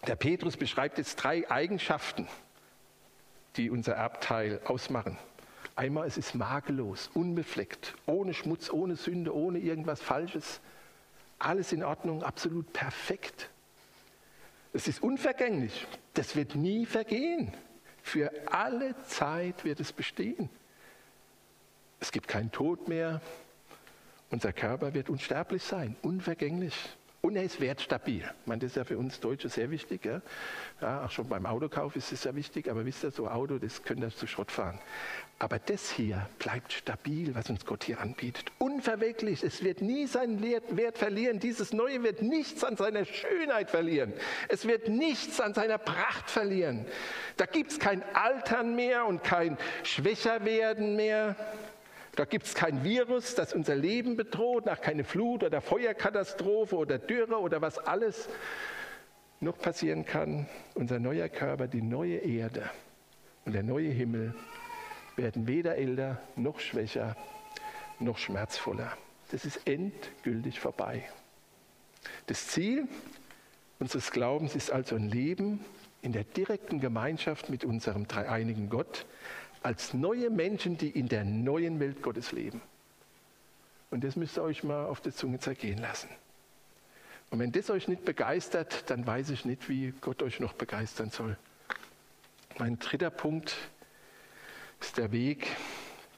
der 0.07 0.15
Petrus 0.15 0.57
beschreibt 0.57 0.97
jetzt 0.97 1.15
drei 1.15 1.49
Eigenschaften 1.49 2.27
die 3.55 3.69
unser 3.69 3.93
Erbteil 3.93 4.61
ausmachen. 4.65 5.17
Einmal, 5.75 6.07
es 6.07 6.17
ist 6.17 6.35
makellos, 6.35 7.09
unbefleckt, 7.13 7.95
ohne 8.05 8.33
Schmutz, 8.33 8.69
ohne 8.69 8.95
Sünde, 8.95 9.35
ohne 9.35 9.59
irgendwas 9.59 10.01
Falsches. 10.01 10.61
Alles 11.39 11.71
in 11.71 11.83
Ordnung, 11.83 12.23
absolut 12.23 12.71
perfekt. 12.73 13.49
Es 14.71 14.87
ist 14.87 15.01
unvergänglich. 15.01 15.85
Das 16.13 16.35
wird 16.35 16.55
nie 16.55 16.85
vergehen. 16.85 17.53
Für 18.01 18.31
alle 18.51 18.95
Zeit 19.03 19.63
wird 19.63 19.79
es 19.79 19.93
bestehen. 19.93 20.49
Es 21.99 22.11
gibt 22.11 22.27
keinen 22.27 22.51
Tod 22.51 22.87
mehr. 22.87 23.21
Unser 24.29 24.51
Körper 24.51 24.93
wird 24.93 25.09
unsterblich 25.09 25.63
sein, 25.63 25.95
unvergänglich. 26.01 26.75
Und 27.25 27.37
er 27.37 27.43
ist 27.43 27.61
wertstabil. 27.61 28.21
Ich 28.21 28.47
meine, 28.47 28.59
das 28.59 28.71
ist 28.71 28.75
ja 28.75 28.83
für 28.83 28.97
uns 28.97 29.21
Deutsche 29.21 29.47
sehr 29.47 29.71
wichtig. 29.71 30.03
Ja? 30.03 30.21
Ja, 30.81 31.05
auch 31.05 31.09
schon 31.09 31.29
beim 31.29 31.45
Autokauf 31.45 31.95
ist 31.95 32.11
es 32.11 32.23
sehr 32.23 32.35
wichtig. 32.35 32.69
Aber 32.69 32.85
wisst 32.85 33.05
ihr, 33.05 33.11
so 33.11 33.29
Auto, 33.29 33.59
das 33.59 33.81
könnt 33.81 34.01
ihr 34.01 34.09
zu 34.09 34.27
Schrott 34.27 34.51
fahren. 34.51 34.77
Aber 35.39 35.57
das 35.57 35.89
hier 35.89 36.27
bleibt 36.37 36.73
stabil, 36.73 37.33
was 37.33 37.49
uns 37.49 37.65
Gott 37.65 37.85
hier 37.85 38.01
anbietet. 38.01 38.51
Unverweglich. 38.59 39.41
Es 39.41 39.63
wird 39.63 39.81
nie 39.81 40.05
seinen 40.05 40.41
Wert 40.41 40.97
verlieren. 40.97 41.39
Dieses 41.39 41.71
Neue 41.71 42.03
wird 42.03 42.21
nichts 42.21 42.61
an 42.65 42.75
seiner 42.75 43.05
Schönheit 43.05 43.69
verlieren. 43.69 44.11
Es 44.49 44.67
wird 44.67 44.89
nichts 44.89 45.39
an 45.39 45.53
seiner 45.53 45.77
Pracht 45.77 46.29
verlieren. 46.29 46.85
Da 47.37 47.45
gibt 47.45 47.71
es 47.71 47.79
kein 47.79 48.03
Altern 48.13 48.75
mehr 48.75 49.05
und 49.05 49.23
kein 49.23 49.57
Schwächerwerden 49.83 50.97
mehr. 50.97 51.37
Da 52.15 52.25
gibt 52.25 52.45
es 52.45 52.53
kein 52.53 52.83
Virus, 52.83 53.33
das 53.35 53.53
unser 53.53 53.75
Leben 53.75 54.15
bedroht, 54.15 54.65
nach 54.65 54.81
keine 54.81 55.03
Flut 55.03 55.43
oder 55.43 55.61
Feuerkatastrophe 55.61 56.75
oder 56.75 56.99
Dürre 56.99 57.39
oder 57.39 57.61
was 57.61 57.79
alles 57.79 58.29
noch 59.39 59.57
passieren 59.57 60.05
kann. 60.05 60.47
Unser 60.75 60.99
neuer 60.99 61.27
Körper, 61.27 61.67
die 61.67 61.81
neue 61.81 62.17
Erde 62.17 62.69
und 63.45 63.53
der 63.53 63.63
neue 63.63 63.89
Himmel 63.89 64.35
werden 65.15 65.47
weder 65.47 65.75
älter 65.75 66.21
noch 66.35 66.59
schwächer 66.59 67.15
noch 67.99 68.17
schmerzvoller. 68.17 68.97
Das 69.31 69.45
ist 69.45 69.67
endgültig 69.67 70.59
vorbei. 70.59 71.03
Das 72.27 72.47
Ziel 72.47 72.87
unseres 73.79 74.11
Glaubens 74.11 74.55
ist 74.55 74.71
also 74.71 74.95
ein 74.95 75.09
Leben 75.09 75.63
in 76.01 76.11
der 76.11 76.23
direkten 76.23 76.79
Gemeinschaft 76.79 77.49
mit 77.49 77.63
unserem 77.63 78.07
dreieinigen 78.07 78.69
Gott, 78.69 79.05
als 79.63 79.93
neue 79.93 80.29
Menschen, 80.29 80.77
die 80.77 80.89
in 80.89 81.07
der 81.07 81.23
neuen 81.23 81.79
Welt 81.79 82.01
Gottes 82.01 82.31
leben. 82.31 82.61
Und 83.89 84.03
das 84.03 84.15
müsst 84.15 84.37
ihr 84.37 84.43
euch 84.43 84.63
mal 84.63 84.85
auf 84.85 85.01
der 85.01 85.13
Zunge 85.13 85.39
zergehen 85.39 85.79
lassen. 85.79 86.09
Und 87.29 87.39
wenn 87.39 87.51
das 87.51 87.69
euch 87.69 87.87
nicht 87.87 88.05
begeistert, 88.05 88.89
dann 88.89 89.07
weiß 89.07 89.29
ich 89.31 89.45
nicht, 89.45 89.69
wie 89.69 89.93
Gott 90.01 90.21
euch 90.21 90.39
noch 90.39 90.53
begeistern 90.53 91.09
soll. 91.09 91.37
Mein 92.59 92.77
dritter 92.77 93.09
Punkt 93.09 93.55
ist 94.79 94.97
der 94.97 95.11
Weg. 95.11 95.47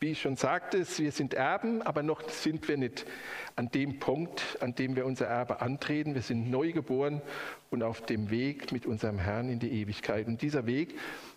Wie 0.06 0.12
ich 0.12 0.22
schon 0.22 0.36
sagte, 0.36 0.86
wir 1.00 1.12
sind 1.12 1.34
Erben, 1.34 1.82
aber 1.82 2.04
noch 2.04 2.30
sind 2.30 2.68
wir 2.68 2.78
nicht 2.78 3.08
an 3.56 3.72
dem 3.72 3.98
Punkt, 3.98 4.56
an 4.60 4.76
dem 4.76 4.96
wir 4.96 5.04
unser 5.04 5.26
Erbe 5.26 5.62
antreten. 5.62 6.14
Wir 6.14 6.22
sind 6.22 6.52
neu 6.52 6.74
geboren 6.74 7.24
und 7.72 7.82
auf 7.82 8.02
dem 8.02 8.30
Weg 8.30 8.72
mit 8.72 8.86
unserem 8.86 9.18
Herrn 9.18 9.50
in 9.50 9.58
die 9.58 9.72
Ewigkeit. 9.72 10.28
Und 10.28 10.44
dieser 10.44 10.68
Weg 10.68 10.94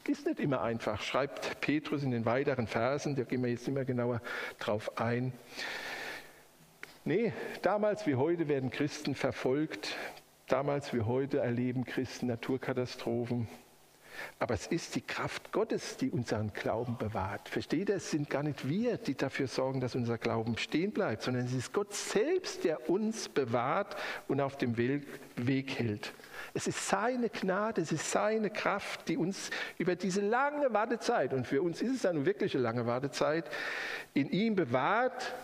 ist 0.07 0.27
nicht 0.27 0.39
immer 0.39 0.61
einfach, 0.61 1.01
schreibt 1.01 1.63
Petrus 1.63 2.03
in 2.03 2.11
den 2.11 2.27
weiteren 2.27 2.67
Versen, 2.67 3.17
da 3.17 3.23
gehen 3.23 3.43
wir 3.43 3.49
jetzt 3.49 3.67
immer 3.69 3.87
genauer 3.87 4.21
drauf 4.59 5.01
ein. 5.01 5.33
Nee, 7.07 7.33
damals 7.63 8.07
wie 8.07 8.17
heute 8.17 8.49
werden 8.49 8.69
Christen 8.69 9.15
verfolgt, 9.15 9.97
damals 10.47 10.93
wie 10.93 11.01
heute 11.01 11.39
erleben 11.39 11.87
Christen 11.87 12.27
Naturkatastrophen. 12.27 13.49
Aber 14.39 14.55
es 14.55 14.67
ist 14.67 14.95
die 14.95 15.01
Kraft 15.01 15.53
Gottes, 15.53 15.97
die 15.97 16.11
unseren 16.11 16.53
Glauben 16.53 16.97
bewahrt. 16.97 17.49
Versteht 17.49 17.89
ihr? 17.89 17.97
Es 17.97 18.11
sind 18.11 18.31
gar 18.31 18.43
nicht 18.43 18.69
wir, 18.69 18.97
die 18.97 19.15
dafür 19.15 19.47
sorgen, 19.47 19.81
dass 19.81 19.95
unser 19.95 20.19
Glauben 20.19 20.57
stehen 20.59 20.93
bleibt, 20.93 21.23
sondern 21.23 21.45
es 21.45 21.53
ist 21.53 21.73
Gott 21.73 21.95
selbst, 21.95 22.65
der 22.65 22.89
uns 22.89 23.29
bewahrt 23.29 23.97
und 24.29 24.41
auf 24.41 24.57
dem 24.57 24.77
Weg 24.77 25.79
hält. 25.79 26.13
Es 26.55 26.67
ist 26.67 26.89
seine 26.89 27.29
Gnade, 27.29 27.81
es 27.81 27.93
ist 27.93 28.11
seine 28.11 28.51
Kraft, 28.51 29.09
die 29.09 29.17
uns 29.17 29.51
über 29.77 29.97
diese 29.97 30.21
lange 30.21 30.73
Wartezeit, 30.73 31.33
und 31.33 31.47
für 31.47 31.63
uns 31.63 31.83
ist 31.83 31.95
es 31.95 32.07
eine 32.07 32.25
wirkliche 32.25 32.59
lange 32.59 32.87
Wartezeit, 32.87 33.51
in 34.15 34.31
ihm 34.31 34.55
bewahrt. 34.55 35.35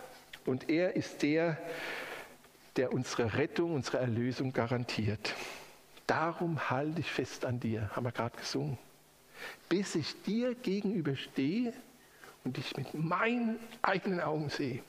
Und 0.45 0.69
er 0.69 0.95
ist 0.95 1.23
der, 1.23 1.57
der 2.75 2.93
unsere 2.93 3.35
Rettung, 3.35 3.73
unsere 3.73 3.97
Erlösung 3.97 4.53
garantiert. 4.53 5.33
Darum 6.07 6.69
halte 6.69 6.99
ich 6.99 7.11
fest 7.11 7.45
an 7.45 7.59
dir, 7.59 7.89
haben 7.95 8.05
wir 8.05 8.11
gerade 8.11 8.37
gesungen. 8.37 8.77
Bis 9.69 9.95
ich 9.95 10.21
dir 10.23 10.55
gegenüberstehe 10.55 11.73
und 12.43 12.57
dich 12.57 12.77
mit 12.77 12.93
meinen 12.93 13.59
eigenen 13.81 14.21
Augen 14.21 14.49
sehe. 14.49 14.81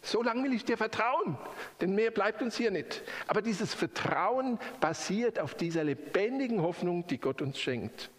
So 0.00 0.22
lange 0.22 0.44
will 0.44 0.52
ich 0.52 0.64
dir 0.64 0.76
vertrauen, 0.76 1.36
denn 1.80 1.94
mehr 1.94 2.12
bleibt 2.12 2.40
uns 2.40 2.56
hier 2.56 2.70
nicht. 2.70 3.02
Aber 3.26 3.42
dieses 3.42 3.74
Vertrauen 3.74 4.58
basiert 4.80 5.40
auf 5.40 5.54
dieser 5.54 5.82
lebendigen 5.82 6.62
Hoffnung, 6.62 7.06
die 7.08 7.18
Gott 7.18 7.42
uns 7.42 7.58
schenkt. 7.58 8.10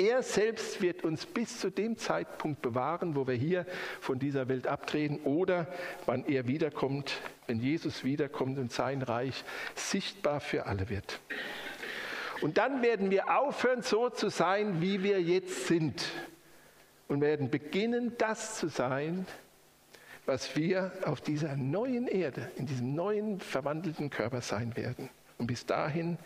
Er 0.00 0.22
selbst 0.22 0.80
wird 0.80 1.02
uns 1.02 1.26
bis 1.26 1.58
zu 1.58 1.70
dem 1.70 1.98
Zeitpunkt 1.98 2.62
bewahren, 2.62 3.16
wo 3.16 3.26
wir 3.26 3.34
hier 3.34 3.66
von 4.00 4.20
dieser 4.20 4.46
Welt 4.46 4.68
abtreten 4.68 5.18
oder 5.24 5.66
wann 6.06 6.24
er 6.24 6.46
wiederkommt, 6.46 7.20
wenn 7.48 7.58
Jesus 7.58 8.04
wiederkommt 8.04 8.58
und 8.58 8.72
sein 8.72 9.02
Reich 9.02 9.42
sichtbar 9.74 10.38
für 10.38 10.66
alle 10.66 10.88
wird. 10.88 11.18
Und 12.42 12.58
dann 12.58 12.82
werden 12.82 13.10
wir 13.10 13.36
aufhören, 13.36 13.82
so 13.82 14.08
zu 14.08 14.28
sein, 14.28 14.80
wie 14.80 15.02
wir 15.02 15.20
jetzt 15.20 15.66
sind 15.66 16.04
und 17.08 17.20
werden 17.20 17.50
beginnen, 17.50 18.12
das 18.18 18.56
zu 18.56 18.68
sein, 18.68 19.26
was 20.26 20.54
wir 20.54 20.92
auf 21.06 21.20
dieser 21.20 21.56
neuen 21.56 22.06
Erde, 22.06 22.52
in 22.54 22.66
diesem 22.66 22.94
neuen 22.94 23.40
verwandelten 23.40 24.10
Körper 24.10 24.42
sein 24.42 24.76
werden. 24.76 25.10
Und 25.38 25.46
bis 25.46 25.64
dahin 25.64 26.18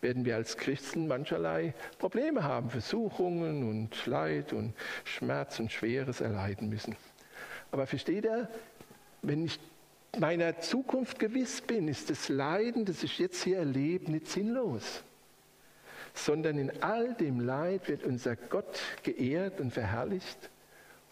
werden 0.00 0.24
wir 0.24 0.36
als 0.36 0.56
Christen 0.56 1.08
mancherlei 1.08 1.74
Probleme 1.98 2.42
haben, 2.42 2.70
Versuchungen 2.70 3.68
und 3.68 4.06
Leid 4.06 4.52
und 4.52 4.74
Schmerz 5.04 5.60
und 5.60 5.70
Schweres 5.70 6.20
erleiden 6.20 6.68
müssen. 6.68 6.96
Aber 7.70 7.86
versteht 7.86 8.24
er, 8.24 8.48
wenn 9.22 9.44
ich 9.44 9.60
meiner 10.18 10.60
Zukunft 10.60 11.18
gewiss 11.18 11.60
bin, 11.60 11.88
ist 11.88 12.08
das 12.08 12.28
Leiden, 12.28 12.86
das 12.86 13.02
ich 13.02 13.18
jetzt 13.18 13.42
hier 13.42 13.58
erlebe, 13.58 14.10
nicht 14.10 14.28
sinnlos, 14.28 15.02
sondern 16.14 16.58
in 16.58 16.82
all 16.82 17.14
dem 17.14 17.40
Leid 17.40 17.88
wird 17.88 18.04
unser 18.04 18.36
Gott 18.36 18.80
geehrt 19.02 19.60
und 19.60 19.72
verherrlicht 19.72 20.50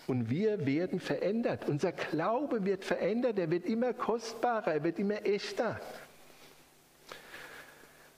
und 0.07 0.30
wir 0.30 0.66
werden 0.66 1.00
verändert. 1.00 1.68
Unser 1.68 1.92
Glaube 1.92 2.64
wird 2.64 2.85
verändert, 2.85 3.38
er 3.38 3.50
wird 3.50 3.66
immer 3.66 3.92
kostbarer, 3.92 4.74
er 4.74 4.85
wird 4.85 4.98
immer 4.98 5.24
echter. 5.26 5.80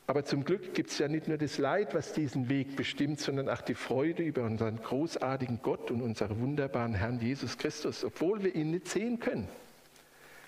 Aber 0.08 0.24
zum 0.24 0.44
Glück 0.44 0.72
gibt 0.72 0.90
es 0.90 0.98
ja 0.98 1.08
nicht 1.08 1.26
nur 1.26 1.36
das 1.36 1.58
Leid, 1.58 1.92
was 1.94 2.12
diesen 2.12 2.48
Weg 2.48 2.76
bestimmt, 2.76 3.18
sondern 3.18 3.48
auch 3.48 3.60
die 3.60 3.74
Freude 3.74 4.22
über 4.22 4.44
unseren 4.44 4.80
großartigen 4.80 5.60
Gott 5.62 5.90
und 5.90 6.00
unseren 6.00 6.40
wunderbaren 6.40 6.94
Herrn 6.94 7.18
Jesus 7.18 7.58
Christus. 7.58 8.04
Obwohl 8.04 8.42
wir 8.44 8.54
ihn 8.54 8.70
nicht 8.70 8.86
sehen 8.86 9.18
können, 9.18 9.48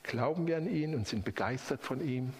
glauben 0.04 0.46
wir 0.46 0.58
an 0.58 0.68
ihn 0.68 0.94
und 0.94 1.08
sind 1.08 1.24
begeistert 1.24 1.82
von 1.82 2.00
ihm, 2.00 2.32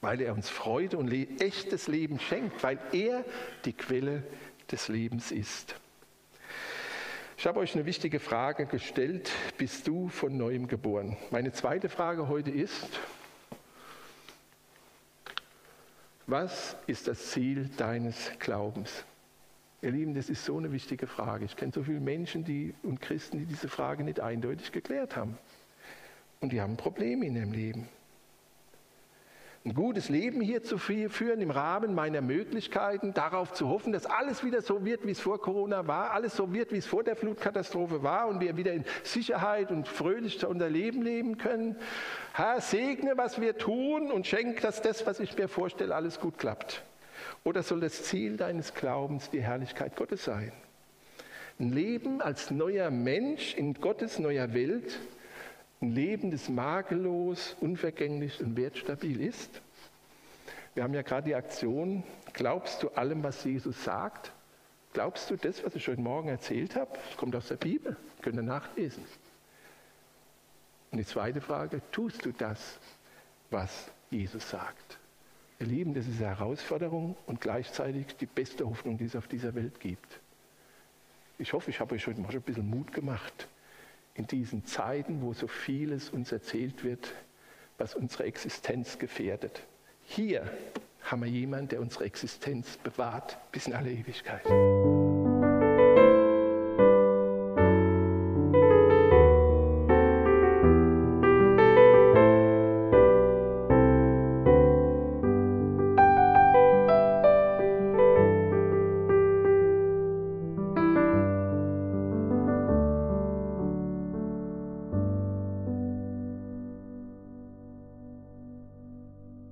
weil 0.00 0.22
er 0.22 0.32
uns 0.32 0.48
Freude 0.48 0.96
und 0.96 1.12
echtes 1.12 1.88
Leben 1.88 2.18
schenkt, 2.18 2.62
weil 2.62 2.78
er 2.92 3.22
die 3.66 3.74
Quelle 3.74 4.22
des 4.70 4.88
Lebens 4.88 5.32
ist. 5.32 5.74
Ich 7.36 7.46
habe 7.46 7.60
euch 7.60 7.74
eine 7.74 7.86
wichtige 7.86 8.18
Frage 8.18 8.66
gestellt. 8.66 9.30
Bist 9.58 9.88
du 9.88 10.08
von 10.08 10.36
neuem 10.36 10.68
geboren? 10.68 11.16
Meine 11.30 11.52
zweite 11.52 11.88
Frage 11.88 12.28
heute 12.28 12.50
ist, 12.50 13.00
was 16.30 16.76
ist 16.86 17.08
das 17.08 17.30
Ziel 17.30 17.68
deines 17.76 18.32
Glaubens? 18.38 19.04
Ihr 19.82 19.90
Lieben, 19.90 20.14
das 20.14 20.30
ist 20.30 20.44
so 20.44 20.58
eine 20.58 20.70
wichtige 20.72 21.06
Frage. 21.06 21.44
Ich 21.44 21.56
kenne 21.56 21.72
so 21.74 21.82
viele 21.82 22.00
Menschen 22.00 22.44
die, 22.44 22.74
und 22.82 23.00
Christen, 23.00 23.38
die 23.38 23.46
diese 23.46 23.68
Frage 23.68 24.04
nicht 24.04 24.20
eindeutig 24.20 24.72
geklärt 24.72 25.16
haben. 25.16 25.38
Und 26.40 26.52
die 26.52 26.60
haben 26.60 26.76
Probleme 26.76 27.26
in 27.26 27.36
ihrem 27.36 27.52
Leben 27.52 27.88
ein 29.62 29.74
gutes 29.74 30.08
Leben 30.08 30.40
hier 30.40 30.62
zu 30.62 30.78
führen 30.78 31.42
im 31.42 31.50
Rahmen 31.50 31.94
meiner 31.94 32.22
Möglichkeiten, 32.22 33.12
darauf 33.12 33.52
zu 33.52 33.68
hoffen, 33.68 33.92
dass 33.92 34.06
alles 34.06 34.42
wieder 34.42 34.62
so 34.62 34.86
wird, 34.86 35.06
wie 35.06 35.10
es 35.10 35.20
vor 35.20 35.38
Corona 35.38 35.86
war, 35.86 36.12
alles 36.12 36.34
so 36.34 36.54
wird, 36.54 36.72
wie 36.72 36.78
es 36.78 36.86
vor 36.86 37.04
der 37.04 37.14
Flutkatastrophe 37.14 38.02
war 38.02 38.28
und 38.28 38.40
wir 38.40 38.56
wieder 38.56 38.72
in 38.72 38.84
Sicherheit 39.02 39.70
und 39.70 39.86
fröhlich 39.86 40.46
unser 40.46 40.70
Leben 40.70 41.02
leben 41.02 41.36
können. 41.36 41.76
Herr, 42.32 42.62
segne, 42.62 43.18
was 43.18 43.38
wir 43.38 43.58
tun 43.58 44.10
und 44.10 44.26
schenk, 44.26 44.62
dass 44.62 44.80
das, 44.80 45.06
was 45.06 45.20
ich 45.20 45.36
mir 45.36 45.48
vorstelle, 45.48 45.94
alles 45.94 46.20
gut 46.20 46.38
klappt. 46.38 46.82
Oder 47.44 47.62
soll 47.62 47.80
das 47.80 48.02
Ziel 48.04 48.38
deines 48.38 48.72
Glaubens 48.72 49.28
die 49.28 49.42
Herrlichkeit 49.42 49.94
Gottes 49.94 50.24
sein? 50.24 50.52
Ein 51.58 51.72
Leben 51.72 52.22
als 52.22 52.50
neuer 52.50 52.90
Mensch 52.90 53.54
in 53.54 53.74
Gottes 53.74 54.18
neuer 54.18 54.54
Welt, 54.54 54.98
ein 55.80 55.94
Leben, 55.94 56.30
das 56.30 56.48
makellos, 56.48 57.56
unvergänglich 57.60 58.40
und 58.40 58.56
wertstabil 58.56 59.20
ist. 59.22 59.62
Wir 60.74 60.82
haben 60.82 60.94
ja 60.94 61.02
gerade 61.02 61.28
die 61.28 61.34
Aktion, 61.34 62.04
glaubst 62.32 62.82
du 62.82 62.88
allem, 62.90 63.22
was 63.22 63.42
Jesus 63.44 63.82
sagt? 63.82 64.32
Glaubst 64.92 65.30
du 65.30 65.36
das, 65.36 65.64
was 65.64 65.74
ich 65.74 65.88
heute 65.88 66.00
Morgen 66.00 66.28
erzählt 66.28 66.76
habe? 66.76 66.90
Das 67.06 67.16
kommt 67.16 67.34
aus 67.34 67.48
der 67.48 67.56
Bibel, 67.56 67.96
könnt 68.20 68.36
ihr 68.36 68.42
nachlesen. 68.42 69.04
Und 70.90 70.98
die 70.98 71.06
zweite 71.06 71.40
Frage, 71.40 71.80
tust 71.92 72.24
du 72.26 72.32
das, 72.32 72.78
was 73.50 73.90
Jesus 74.10 74.50
sagt? 74.50 74.98
Ihr 75.60 75.66
Lieben, 75.66 75.94
das 75.94 76.06
ist 76.06 76.18
eine 76.18 76.28
Herausforderung 76.28 77.16
und 77.26 77.40
gleichzeitig 77.40 78.16
die 78.16 78.26
beste 78.26 78.68
Hoffnung, 78.68 78.98
die 78.98 79.04
es 79.04 79.16
auf 79.16 79.28
dieser 79.28 79.54
Welt 79.54 79.80
gibt. 79.80 80.20
Ich 81.38 81.52
hoffe, 81.52 81.70
ich 81.70 81.80
habe 81.80 81.94
euch 81.94 82.06
heute 82.06 82.20
mal 82.20 82.32
ein 82.32 82.42
bisschen 82.42 82.68
Mut 82.68 82.92
gemacht 82.92 83.48
in 84.20 84.26
diesen 84.26 84.66
Zeiten, 84.66 85.22
wo 85.22 85.32
so 85.32 85.46
vieles 85.46 86.10
uns 86.10 86.30
erzählt 86.30 86.84
wird, 86.84 87.14
was 87.78 87.94
unsere 87.94 88.24
Existenz 88.24 88.98
gefährdet. 88.98 89.62
Hier 90.02 90.44
haben 91.02 91.22
wir 91.22 91.30
jemanden, 91.30 91.68
der 91.68 91.80
unsere 91.80 92.04
Existenz 92.04 92.76
bewahrt 92.76 93.38
bis 93.50 93.66
in 93.66 93.72
alle 93.72 93.90
Ewigkeit. 93.90 94.44